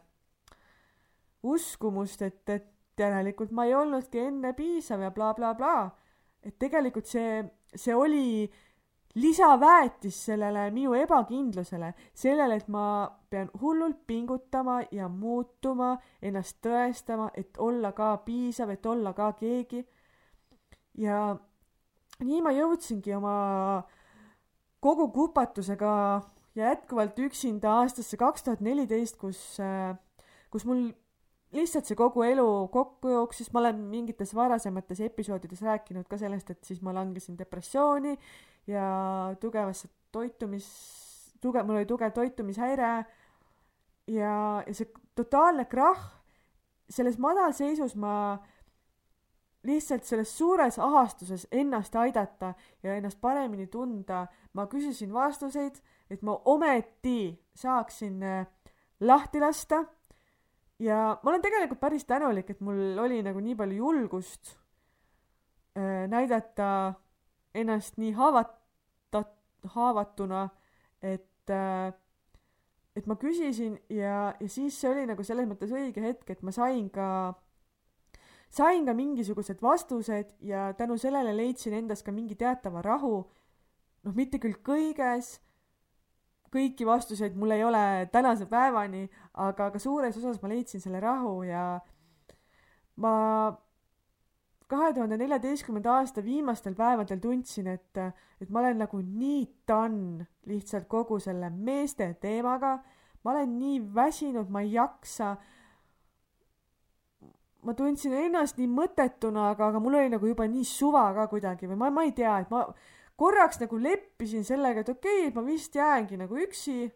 [1.43, 6.45] uskumust, et, et järelikult ma ei olnudki enne piisav ja blablabla bla, bla.
[6.45, 7.41] et tegelikult see,
[7.73, 8.64] see oli äh,
[9.15, 17.57] lisaväetis sellele minu ebakindlusele, sellele, et ma pean hullult pingutama ja muutuma, ennast tõestama, et
[17.63, 19.85] olla ka piisav, et olla ka keegi.
[20.99, 21.35] ja
[22.23, 23.37] nii ma jõudsingi oma
[24.83, 25.95] kogu kupatusega
[26.55, 29.57] ja jätkuvalt üksinda aastasse kaks tuhat neliteist, kus,
[30.51, 30.87] kus mul
[31.55, 36.63] lihtsalt see kogu elu kokku jooksis, ma olen mingites varasemates episoodides rääkinud ka sellest, et
[36.67, 38.15] siis ma langesin depressiooni
[38.67, 40.67] ja tugevasse toitumis,
[41.41, 42.91] tugev, mul oli tugev toitumishäire
[44.07, 44.35] ja,
[44.67, 46.03] ja see totaalne krahh,
[46.89, 48.37] selles madalseisus ma
[49.65, 56.37] lihtsalt selles suures ahastuses ennast aidata ja ennast paremini tunda, ma küsisin vastuseid, et ma
[56.45, 58.45] ometi saaksin äh,
[59.01, 59.85] lahti lasta.
[60.79, 64.55] ja ma olen tegelikult päris tänulik, et mul oli nagu nii palju julgust
[65.77, 66.93] äh, näidata
[67.55, 69.25] ennast nii haavata-,
[69.75, 70.49] haavatuna,
[71.01, 71.93] et äh,
[72.95, 76.53] et ma küsisin ja, ja siis see oli nagu selles mõttes õige hetk, et ma
[76.55, 77.07] sain ka,
[78.53, 83.25] sain ka mingisugused vastused ja tänu sellele leidsin endas ka mingi teatava rahu.
[84.05, 85.39] noh, mitte küll kõiges,
[86.53, 91.41] kõiki vastuseid mul ei ole tänase päevani, aga ka suures osas ma leidsin selle rahu
[91.43, 91.81] ja
[92.95, 93.15] ma
[94.67, 97.97] kahe tuhande neljateistkümnenda aasta viimastel päevadel tundsin, et,
[98.41, 102.79] et ma olen nagu nii done lihtsalt kogu selle meeste teemaga.
[103.23, 105.35] ma olen nii väsinud, ma ei jaksa.
[107.61, 111.69] ma tundsin ennast nii mõttetuna, aga, aga mul oli nagu juba nii suva ka kuidagi
[111.69, 112.65] või ma, ma ei tea, et ma
[113.17, 116.91] korraks nagu leppisin sellega, et okei okay,, et ma vist jäängi nagu üksi.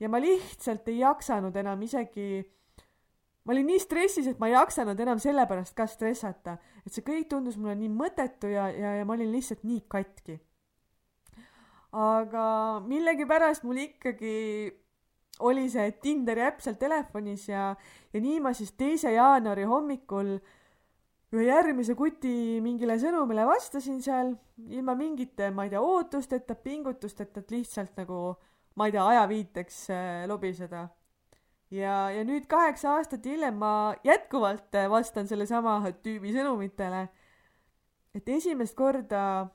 [0.00, 2.40] ja ma lihtsalt ei jaksanud enam isegi
[3.44, 7.04] ma olin nii stressis, et ma ei jaksanud enam selle pärast ka stressata, et see
[7.06, 10.38] kõik tundus mulle nii mõttetu ja, ja, ja ma olin lihtsalt nii katki.
[11.90, 12.44] aga
[12.86, 14.36] millegipärast mul ikkagi
[15.42, 17.72] oli see Tinderi äpp seal telefonis ja,
[18.12, 20.36] ja nii ma siis teise jaanuari hommikul
[21.30, 24.34] ühe järgmise kuti mingile sõnumile vastasin seal
[24.68, 28.22] ilma mingite, ma ei tea, ootusteta, pingutusteta, et lihtsalt nagu,
[28.76, 30.88] ma ei tea, ajaviiteks äh, lobiseda
[31.70, 37.08] ja, ja nüüd kaheksa aastat hiljem ma jätkuvalt äh, vastan sellesama tüübi sõnumitele.
[38.14, 39.48] et esimest korda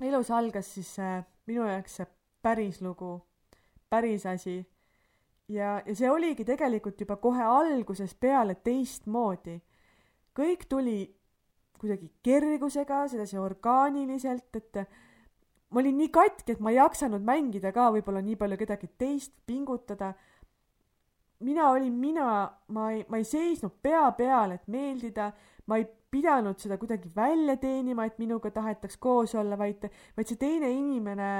[0.00, 2.06] elus algas siis äh, minu jaoks see
[2.42, 3.22] päris lugu,
[3.88, 4.64] päris asi.
[5.48, 9.60] ja, ja see oligi tegelikult juba kohe algusest peale teistmoodi.
[10.34, 10.98] kõik tuli
[11.78, 14.78] kuidagi kergusega, sedasi orgaaniliselt, et
[15.70, 19.34] ma olin nii katki, et ma ei jaksanud mängida ka võib-olla nii palju kedagi teist,
[19.46, 20.14] pingutada
[21.40, 22.28] mina olin mina,
[22.68, 25.32] ma ei, ma ei seisnud pea peal, et meeldida,
[25.66, 30.38] ma ei pidanud seda kuidagi välja teenima, et minuga tahetaks koos olla, vaid, vaid see
[30.38, 31.30] teine inimene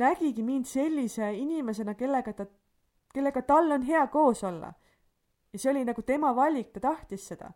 [0.00, 2.46] nägigi mind sellise inimesena, kellega ta,
[3.14, 4.72] kellega tal on hea koos olla.
[5.52, 7.52] ja see oli nagu tema valik, ta tahtis seda.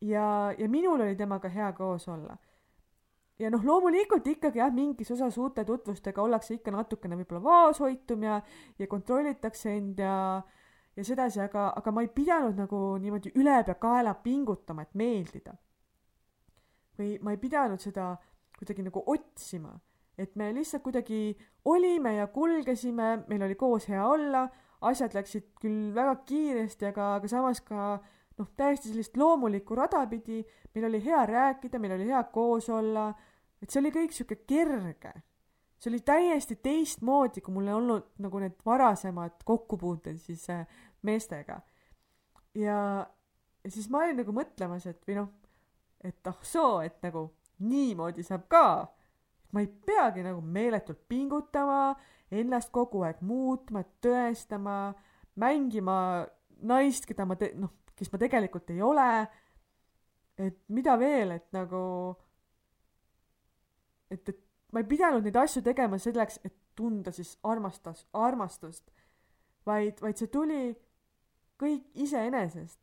[0.00, 2.36] ja, ja minul oli temaga hea koos olla.
[3.38, 8.40] ja noh, loomulikult ikkagi jah, mingis osas uute tutvustega ollakse ikka natukene võib-olla vaoshoitum ja,
[8.78, 10.42] ja kontrollitakse end ja
[10.96, 15.56] ja sedasi, aga, aga ma ei pidanud nagu niimoodi ülepeakaela pingutama, et meeldida.
[16.94, 18.12] või ma ei pidanud seda
[18.54, 19.72] kuidagi nagu otsima,
[20.14, 21.34] et me lihtsalt kuidagi
[21.66, 24.44] olime ja kulgesime, meil oli koos hea olla,
[24.80, 27.96] asjad läksid küll väga kiiresti, aga, aga samas ka
[28.38, 33.08] noh, täiesti sellist loomulikku rada pidi, meil oli hea rääkida, meil oli hea koos olla,
[33.58, 35.14] et see oli kõik sihuke kerge
[35.78, 40.66] see oli täiesti teistmoodi, kui mul olnud nagu need varasemad kokkupuuted siis äh,
[41.02, 41.60] meestega.
[42.54, 43.06] ja,
[43.64, 45.30] ja siis ma olin nagu mõtlemas, et või noh,
[46.04, 47.28] et ah soo, et nagu
[47.64, 48.66] niimoodi saab ka.
[49.52, 51.94] ma ei peagi nagu meeletult pingutama,
[52.30, 54.94] ennast kogu aeg muutma, tõestama,
[55.38, 56.26] mängima
[56.66, 59.08] naist, keda ma te-, noh, kes ma tegelikult ei ole.
[60.38, 61.84] et mida veel, et nagu,
[64.10, 64.40] et, et
[64.74, 68.90] ma ei pidanud neid asju tegema selleks, et tunda siis armastas, armastust,
[69.66, 70.62] vaid, vaid see tuli
[71.60, 72.80] kõik iseenesest.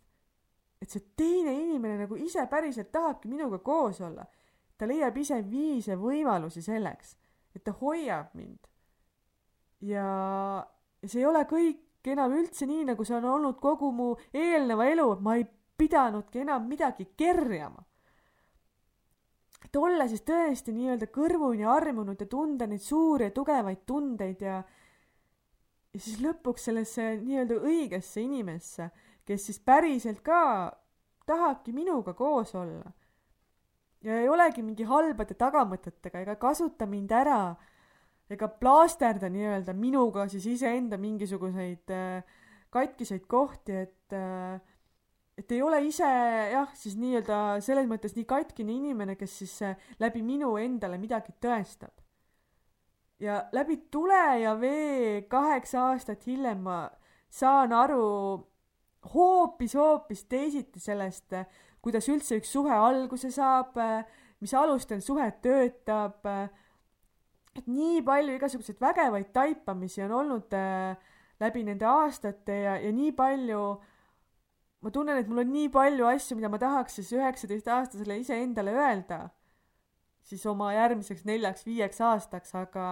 [0.82, 4.26] et see teine inimene nagu ise päriselt tahabki minuga koos olla.
[4.78, 7.16] ta leiab ise viise, võimalusi selleks,
[7.56, 8.68] et ta hoiab mind.
[9.82, 10.08] ja,
[11.02, 14.88] ja see ei ole kõik enam üldse nii, nagu see on olnud kogu mu eelneva
[14.90, 15.46] elu, ma ei
[15.78, 17.84] pidanudki enam midagi kerjama.
[19.66, 24.62] Et olla siis tõesti nii-öelda kõrvuni armunud ja tunda neid suuri ja tugevaid tundeid ja
[25.92, 28.90] ja siis lõpuks sellesse nii-öelda õigesse inimesse,
[29.28, 30.72] kes siis päriselt ka
[31.28, 32.94] tahabki minuga koos olla.
[34.02, 37.56] ja ei olegi mingi halbade tagamõtetega ega kasuta mind ära
[38.32, 42.24] ega plaasterda nii-öelda minuga siis iseenda mingisuguseid äh,
[42.72, 44.62] katkiseid kohti, et äh,
[45.42, 46.08] et ei ole ise
[46.54, 51.34] jah, siis nii-öelda selles mõttes nii katkine inimene, kes siis äh, läbi minu endale midagi
[51.42, 52.02] tõestab
[53.22, 56.78] ja läbi tule ja vee kaheksa aastat hiljem ma
[57.30, 58.06] saan aru
[59.14, 61.34] hoopis-hoopis teisiti sellest,
[61.82, 63.78] kuidas üldse üks suhe alguse saab,
[64.42, 66.26] mis alustel suhe töötab.
[67.56, 70.98] et nii palju igasuguseid vägevaid taipamisi on olnud äh,
[71.40, 73.64] läbi nende aastate ja, ja nii palju
[74.82, 79.20] ma tunnen, et mul on nii palju asju, mida ma tahaks siis üheksateistaastasele iseendale öelda,
[80.26, 82.88] siis oma järgmiseks neljaks-viieks aastaks, aga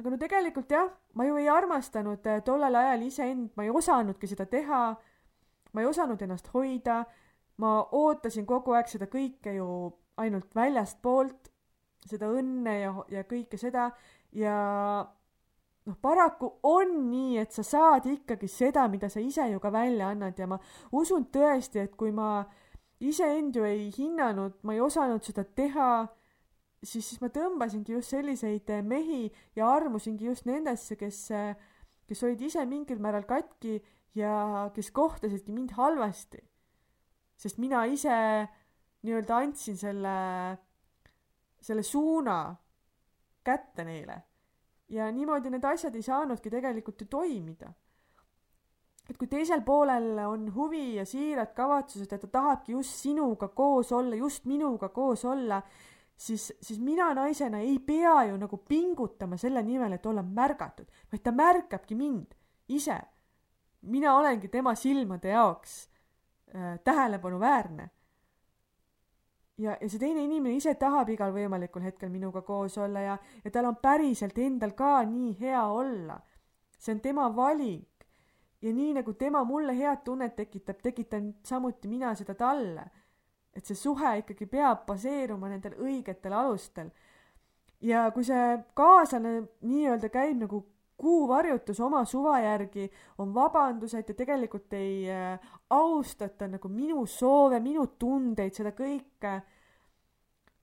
[0.00, 4.30] aga no tegelikult jah, ma ju ei armastanud äh, tollel ajal iseend, ma ei osanudki
[4.30, 4.84] seda teha,
[5.72, 7.02] ma ei osanud ennast hoida,
[7.62, 9.68] ma ootasin kogu aeg seda kõike ju
[10.20, 11.50] ainult väljastpoolt,
[12.06, 13.88] seda õnne ja, ja kõike seda.
[14.34, 14.56] Ja
[15.84, 20.08] noh, paraku on nii, et sa saad ikkagi seda, mida sa ise ju ka välja
[20.14, 20.58] annad ja ma
[20.92, 22.44] usun tõesti, et kui ma
[23.04, 26.06] iseend ju ei hinnanud, ma ei osanud seda teha
[26.84, 31.54] siis, siis ma tõmbasingi just selliseid eh, mehi ja armusingi just nendesse, kes, eh,
[32.08, 33.78] kes olid ise mingil määral katki
[34.18, 36.42] ja kes kohtasidki mind halvasti.
[37.36, 38.14] sest mina ise
[39.04, 40.12] nii-öelda andsin selle,
[41.60, 42.54] selle suuna
[43.44, 44.22] kätte neile.
[44.88, 47.72] Ja niimoodi need asjad ei saanudki tegelikult ju toimida.
[49.10, 53.92] et kui teisel poolel on huvi ja siirad kavatsused, et ta tahabki just sinuga koos
[53.92, 55.60] olla, just minuga koos olla,
[56.16, 61.22] siis, siis mina naisena ei pea ju nagu pingutama selle nimel, et olla märgatud, vaid
[61.22, 62.34] ta märkabki mind
[62.68, 63.00] ise.
[63.82, 65.88] mina olengi tema silmade jaoks
[66.54, 67.90] äh, tähelepanuväärne.
[69.58, 73.50] Ja, ja see teine inimene ise tahab igal võimalikul hetkel minuga koos olla ja, ja
[73.50, 76.20] tal on päriselt endal ka nii hea olla.
[76.78, 78.06] see on tema valik.
[78.62, 82.90] ja nii nagu tema mulle head tunnet tekitab, tekitan samuti mina seda talle
[83.54, 86.90] et see suhe ikkagi peab baseeruma nendel õigetel alustel.
[87.80, 90.62] ja kui see kaaslane nii-öelda käib nagu
[91.04, 92.86] kuuvarjutus oma suva järgi,
[93.20, 99.40] on vabandused ja tegelikult ei äh, austata nagu minu soove, minu tundeid, seda kõike.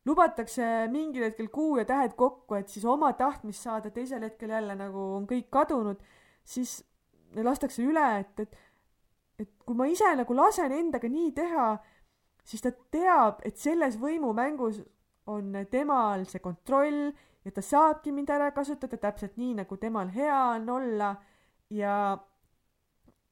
[0.06, 4.75] lubatakse mingil hetkel kuu ja tähed kokku, et siis oma tahtmist saada, teisel hetkel jälle
[4.75, 6.01] nagu on kõik kadunud,
[6.43, 6.80] siis
[7.38, 8.58] lastakse üle, et, et,
[9.45, 11.67] et kui ma ise nagu lasen endaga nii teha,
[12.43, 14.82] siis ta teab, et selles võimumängus
[15.30, 17.12] on temal see kontroll
[17.45, 21.15] ja ta saabki mind ära kasutada täpselt nii, nagu temal hea on olla
[21.69, 21.95] ja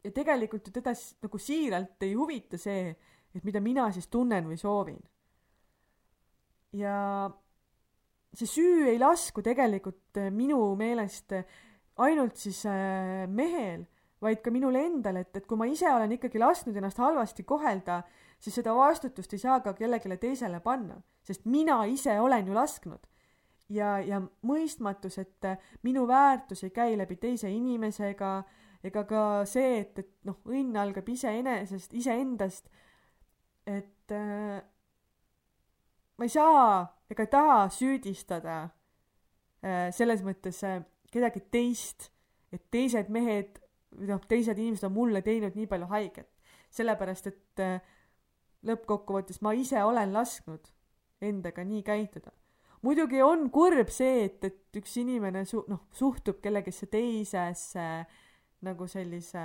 [0.03, 2.93] ja tegelikult ju teda nagu siiralt ei huvita see,
[3.35, 4.99] et mida mina siis tunnen või soovin.
[6.71, 7.29] ja
[8.33, 11.33] see süü ei lasku tegelikult minu meelest
[11.99, 13.83] ainult siis äh, mehel,
[14.21, 18.01] vaid ka minul endal, et, et kui ma ise olen ikkagi lasknud ennast halvasti kohelda,
[18.39, 23.08] siis seda vastutust ei saa ka kellelegi teisele panna, sest mina ise olen ju lasknud.
[23.69, 25.49] Ja, ja mõistmatus, et
[25.83, 28.43] minu väärtus ei käi läbi teise inimesega
[28.83, 32.69] ega ka see, et, et noh, õnn algab iseenesest, iseendast,
[33.67, 34.59] et äh,
[36.17, 42.09] ma ei saa ega taha süüdistada äh, selles mõttes äh, kedagi teist,
[42.55, 43.59] et teised mehed
[43.95, 46.29] või noh, teised inimesed on mulle teinud nii palju haiget.
[46.69, 47.79] sellepärast, et äh,
[48.63, 50.67] lõppkokkuvõttes ma ise olen lasknud
[51.21, 52.31] endaga nii käituda.
[52.85, 57.87] Muidugi on kurb see, et, et üks inimene su-, noh, suhtub kellegisse teisesse
[58.65, 59.43] nagu sellise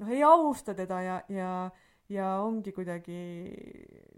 [0.00, 1.50] noh, ei austa teda ja, ja,
[2.12, 3.20] ja ongi kuidagi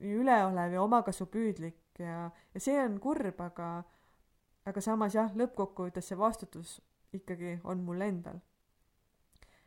[0.02, 3.74] nii üleolev ja omakasupüüdlik ja, ja see on kurb, aga,
[4.68, 6.78] aga samas jah, lõppkokkuvõttes see vastutus
[7.12, 8.40] ikkagi on mul endal.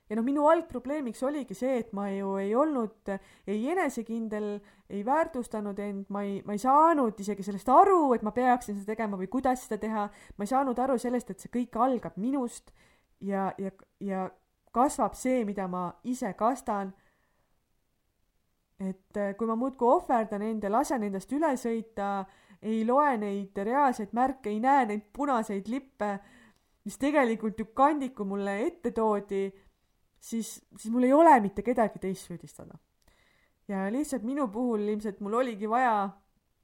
[0.09, 3.11] Ja noh, minu algprobleemiks oligi see, et ma ju ei olnud
[3.49, 4.49] ei enesekindel,
[4.89, 8.93] ei väärtustanud end, ma ei, ma ei saanud isegi sellest aru, et ma peaksin seda
[8.93, 12.69] tegema või kuidas seda teha, ma ei saanud aru sellest, et see kõik algab minust
[13.25, 14.27] ja, ja, ja
[14.75, 16.93] kasvab see, mida ma ise kastan.
[18.75, 22.25] Et äh, kui ma muudkui ohverdan end ja lasen endast üle sõita,
[22.65, 26.17] ei loe neid reaalseid märke, ei näe neid punaseid lippe,
[26.85, 29.47] mis tegelikult ju kandiku mulle ette toodi,
[30.25, 32.77] siis, siis mul ei ole mitte kedagi teist süüdistada.
[33.67, 36.09] ja lihtsalt minu puhul ilmselt mul oligi vaja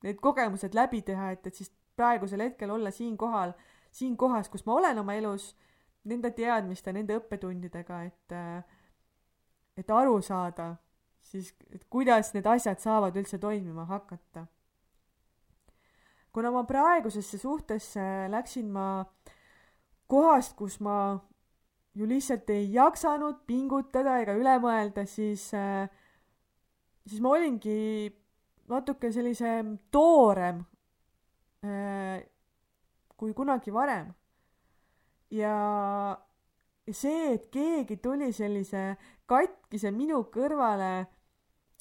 [0.04, 3.54] need kogemused läbi teha, et, et siis praegusel hetkel olla siinkohal,
[3.92, 5.56] siin kohas, kus ma olen oma elus,
[6.04, 8.38] nende teadmiste, nende õppetundidega, et,
[9.78, 10.76] et aru saada
[11.22, 14.46] siis et kuidas need asjad saavad üldse toimima hakata.
[16.34, 18.02] kuna ma praegusesse suhtesse
[18.32, 19.06] läksin ma
[20.08, 21.20] kohast, kus ma
[21.96, 25.50] ju lihtsalt ei jaksanud pingutada ega üle mõelda, siis,
[27.06, 28.10] siis ma olingi
[28.72, 29.58] natuke sellise
[29.92, 30.64] toorem
[33.22, 34.14] kui kunagi varem.
[35.32, 35.56] ja,
[36.88, 38.96] ja see, et keegi tuli sellise
[39.30, 41.06] katkise minu kõrvale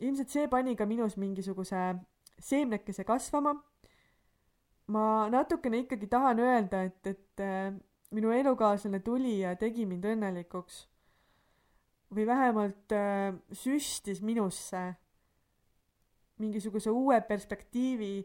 [0.05, 1.81] ilmselt see pani ka minus mingisuguse
[2.41, 3.55] seemnekese kasvama.
[4.91, 7.73] ma natukene ikkagi tahan öelda, et, et äh,
[8.11, 10.87] minu elukaaslane tuli ja tegi mind õnnelikuks.
[12.11, 14.81] või vähemalt äh, süstis minusse
[16.43, 18.25] mingisuguse uue perspektiivi,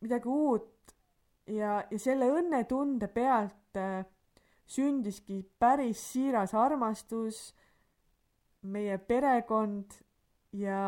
[0.00, 0.94] midagi uut
[1.46, 4.06] ja, ja selle õnnetunde pealt äh,
[4.70, 7.50] sündiski päris siiras armastus,
[8.62, 9.98] meie perekond
[10.56, 10.80] ja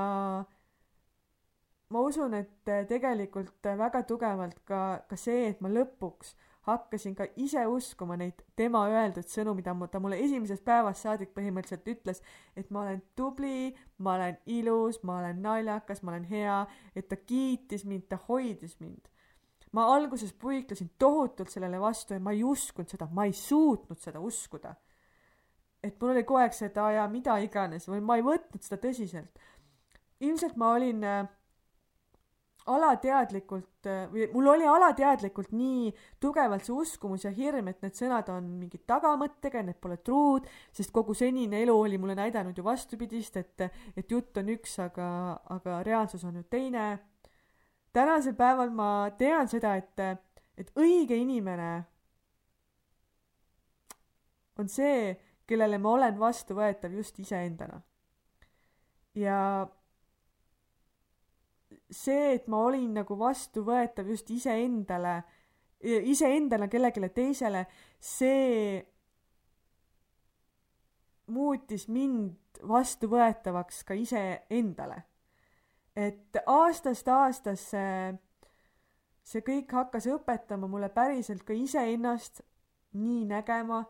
[1.93, 6.33] ma usun, et tegelikult väga tugevalt ka, ka see, et ma lõpuks
[6.69, 11.89] hakkasin ka ise uskuma neid tema öeldud sõnu, mida ta mulle esimesest päevast saadik põhimõtteliselt
[11.91, 12.23] ütles,
[12.57, 16.61] et ma olen tubli, ma olen ilus, ma olen naljakas, ma olen hea,
[16.95, 19.09] et ta kiitis mind, ta hoidis mind.
[19.73, 24.21] ma alguses puiklesin tohutult sellele vastu ja ma ei uskunud seda, ma ei suutnud seda
[24.21, 24.75] uskuda.
[25.83, 28.63] et mul oli kogu aeg see, et aa jaa, mida iganes või ma ei võtnud
[28.63, 29.41] seda tõsiselt
[30.23, 31.27] ilmselt ma olin äh,
[32.71, 35.91] alateadlikult äh, või mul oli alateadlikult nii
[36.23, 40.93] tugevalt see uskumus ja hirm, et need sõnad on mingi tagamõttega, need pole truud, sest
[40.95, 45.09] kogu senine elu oli mulle näidanud ju vastupidist, et, et jutt on üks, aga,
[45.57, 46.99] aga reaalsus on ju teine.
[47.93, 49.99] tänasel päeval ma tean seda, et,
[50.57, 51.73] et õige inimene
[54.59, 55.17] on see,
[55.49, 57.83] kellele ma olen vastuvõetav just iseendana.
[59.15, 59.67] ja
[61.93, 65.21] see, et ma olin nagu vastuvõetav just iseendale,
[65.83, 67.67] iseendale kellelegi teisele,
[68.01, 68.81] see
[71.33, 75.03] muutis mind vastuvõetavaks ka iseendale.
[75.97, 77.81] et aastast aastasse
[79.23, 82.41] see kõik hakkas õpetama mulle päriselt ka iseennast
[82.97, 83.83] nii nägema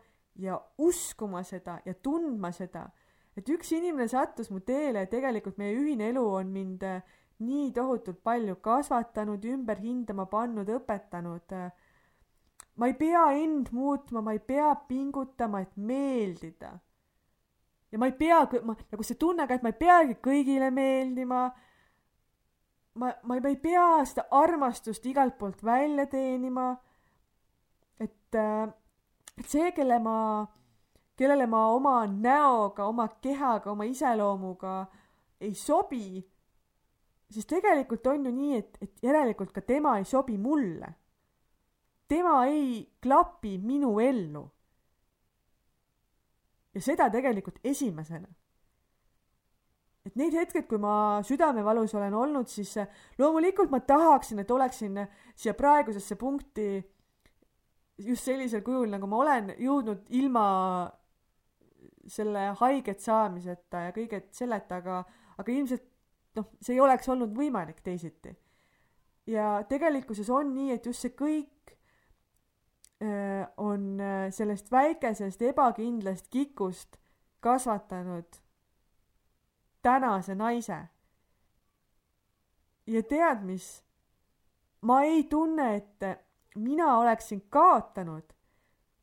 [0.42, 2.88] ja uskuma seda ja tundma seda,
[3.36, 7.02] et üks inimene sattus mu teele ja tegelikult meie ühine elu on mind äh,
[7.46, 11.56] nii tohutult palju kasvatanud, ümber hindama pannud, õpetanud.
[12.76, 16.72] ma ei pea end muutma, ma ei pea pingutama, et meeldida.
[17.92, 21.42] ja ma ei pea, ma nagu see tunne ka, et ma ei peagi kõigile meeldima.
[22.94, 26.72] ma, ma, ma ei pea seda armastust igalt poolt välja teenima.
[28.00, 30.46] et, et see, kelle ma,
[31.16, 34.86] kellele ma oma näoga, oma kehaga, oma iseloomuga
[35.42, 36.22] ei sobi
[37.32, 40.94] siis tegelikult on ju nii, et, et järelikult ka tema ei sobi mulle.
[42.08, 44.50] tema ei klapi minu ellu.
[46.74, 48.28] ja seda tegelikult esimesena.
[50.06, 52.74] et need hetked, kui ma südamevalus olen olnud, siis
[53.18, 56.82] loomulikult ma tahaksin, et oleksin siia praegusesse punkti
[57.98, 60.44] just sellisel kujul, nagu ma olen jõudnud ilma
[62.10, 65.02] selle haiget saamiseta ja kõige selleta, aga,
[65.38, 65.91] aga ilmselt
[66.36, 68.36] noh, see ei oleks olnud võimalik teisiti.
[69.26, 71.74] ja tegelikkuses on nii, et just see kõik
[73.02, 76.96] äh, on äh, sellest väikesest ebakindlast kikust
[77.40, 78.42] kasvatanud
[79.82, 80.78] tänase naise.
[82.86, 83.82] ja tead mis?
[84.82, 86.22] ma ei tunne, et
[86.54, 88.32] mina oleksin kaotanud,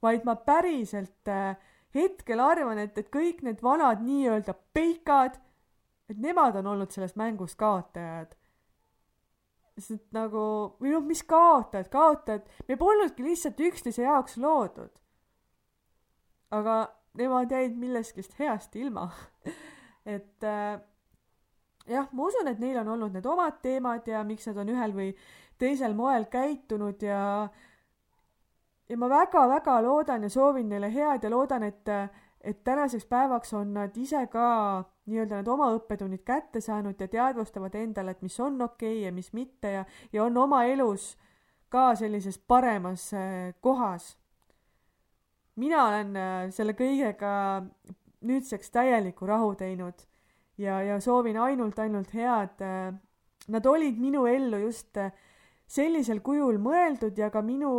[0.02, 1.56] vaid ma päriselt äh,
[1.96, 5.40] hetkel arvan, et, et kõik need vanad nii-öelda peikad
[6.10, 8.36] et nemad on olnud selles mängus kaotajad.
[9.80, 14.92] sest nagu, või noh, mis kaotad, kaotad, me polnudki lihtsalt üksteise jaoks loodud.
[16.52, 16.80] aga
[17.18, 19.10] nemad jäid millestki heast ilma
[20.16, 20.80] et äh,
[21.88, 24.94] jah, ma usun, et neil on olnud need omad teemad ja miks nad on ühel
[24.96, 25.10] või
[25.60, 27.22] teisel moel käitunud ja
[28.90, 31.90] ja ma väga-väga loodan ja soovin neile head ja loodan, et,
[32.42, 34.48] et tänaseks päevaks on nad ise ka
[35.10, 39.12] nii-öelda need oma õppetunnid kätte saanud ja teadvustavad endale, et mis on okei okay ja
[39.16, 41.14] mis mitte ja, ja on oma elus
[41.70, 44.18] ka sellises paremas äh, kohas.
[45.56, 47.32] mina olen äh, selle kõigega
[48.22, 50.06] nüüdseks täieliku rahu teinud
[50.58, 52.62] ja, ja soovin ainult, ainult head.
[52.62, 52.94] Äh,
[53.48, 54.98] nad olid minu ellu just
[55.70, 57.72] sellisel kujul mõeldud ja ka minu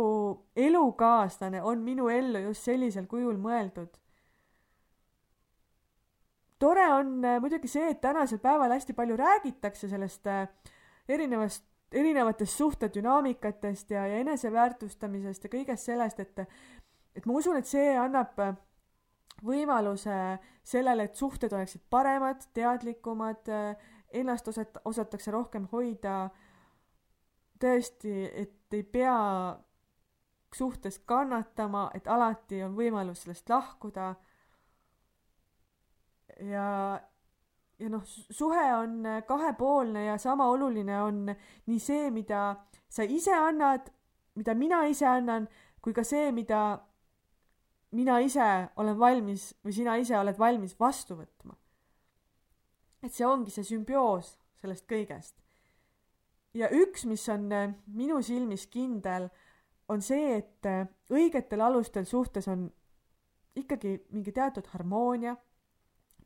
[0.55, 4.00] elukaaslane on minu ellu just sellisel kujul mõeldud.
[6.61, 10.29] Tore on äh, muidugi see, et tänasel päeval hästi palju räägitakse sellest
[11.09, 16.45] erinevast, erinevatest suhtedünaamikatest ja, ja eneseväärtustamisest ja kõigest sellest, et
[17.15, 18.37] et ma usun, et see annab
[19.43, 20.15] võimaluse
[20.63, 23.49] sellele, et suhted oleksid paremad, teadlikumad,
[24.13, 26.29] ennast osat-, osatakse rohkem hoida,
[27.61, 29.17] tõesti, et ei pea
[30.55, 34.13] suhtes kannatama, et alati on võimalus sellest lahkuda.
[36.49, 36.99] Ja,
[37.79, 42.55] ja noh, suhe on kahepoolne ja sama oluline on nii see, mida
[42.89, 43.91] sa ise annad,
[44.35, 45.47] mida mina ise annan,
[45.81, 46.61] kui ka see, mida
[47.91, 48.47] mina ise
[48.79, 51.55] olen valmis või sina ise oled valmis vastu võtma.
[53.01, 55.35] et see ongi see sümbioos sellest kõigest.
[56.53, 59.29] ja üks, mis on äh, minu silmis kindel,
[59.89, 62.69] on see, et äh, õigetel alustel suhtes on
[63.55, 65.35] ikkagi mingi teatud harmoonia,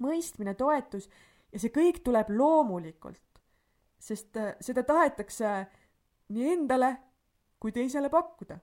[0.04, 1.10] mõistmine, toetus
[1.52, 3.42] ja see kõik tuleb loomulikult,
[4.00, 5.56] sest äh, seda tahetakse
[6.36, 6.96] nii endale
[7.60, 8.60] kui teisele pakkuda.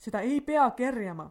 [0.00, 1.26] seda ei pea kerjama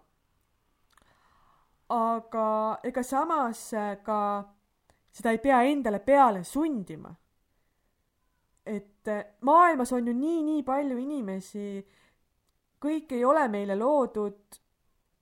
[1.90, 4.46] aga ega samas äh, ka
[5.12, 7.16] seda ei pea endale peale sundima.
[8.66, 11.82] et äh, maailmas on ju nii-nii palju inimesi,
[12.78, 14.60] kõik ei ole meile loodud,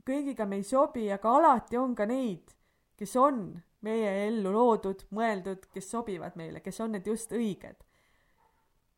[0.03, 2.51] kõigiga me ei sobi, aga alati on ka neid,
[2.97, 3.45] kes on
[3.85, 7.83] meie ellu loodud, mõeldud, kes sobivad meile, kes on need just õiged.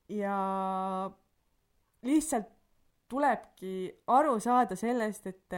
[0.09, 0.36] ja
[2.01, 2.47] lihtsalt
[3.09, 5.55] tulebki aru saada sellest, et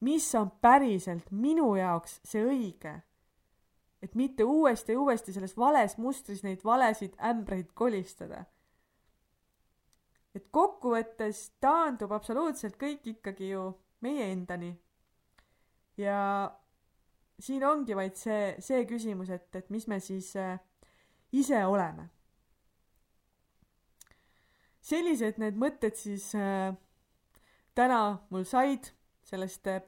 [0.00, 3.00] mis on päriselt minu jaoks see õige.
[4.02, 8.44] et mitte uuesti ja uuesti selles vales mustris neid valesid ämbreid kolistada.
[10.34, 14.76] et kokkuvõttes taandub absoluutselt kõik ikkagi ju meie endani.
[15.96, 16.52] ja
[17.40, 20.58] siin ongi vaid see, see küsimus, et, et mis me siis äh,
[21.32, 22.10] ise oleme.
[24.86, 26.70] sellised need mõtted siis äh,
[27.74, 28.92] täna mul said
[29.26, 29.82] sellest äh,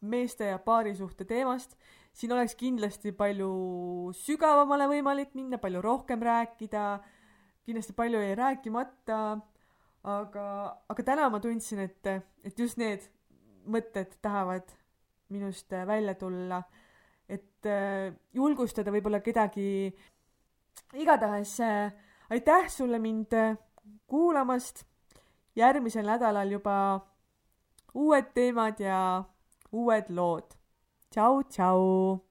[0.00, 1.76] meeste ja paarisuhte teemast.
[2.12, 6.84] siin oleks kindlasti palju sügavamale võimalik minna, palju rohkem rääkida,
[7.66, 9.18] kindlasti palju jäi rääkimata,
[10.04, 10.46] aga,
[10.88, 12.08] aga täna ma tundsin, et,
[12.44, 13.04] et just need
[13.68, 14.72] mõtted tahavad
[15.28, 16.62] minust äh, välja tulla,
[17.28, 19.94] et äh, julgustada võib-olla kedagi.
[20.94, 21.58] igatahes
[22.30, 23.34] aitäh sulle mind
[24.06, 24.84] kuulamast.
[25.56, 26.76] järgmisel nädalal juba
[27.94, 29.24] uued teemad ja
[29.72, 30.54] uued lood.
[31.10, 32.25] tšau, tšau.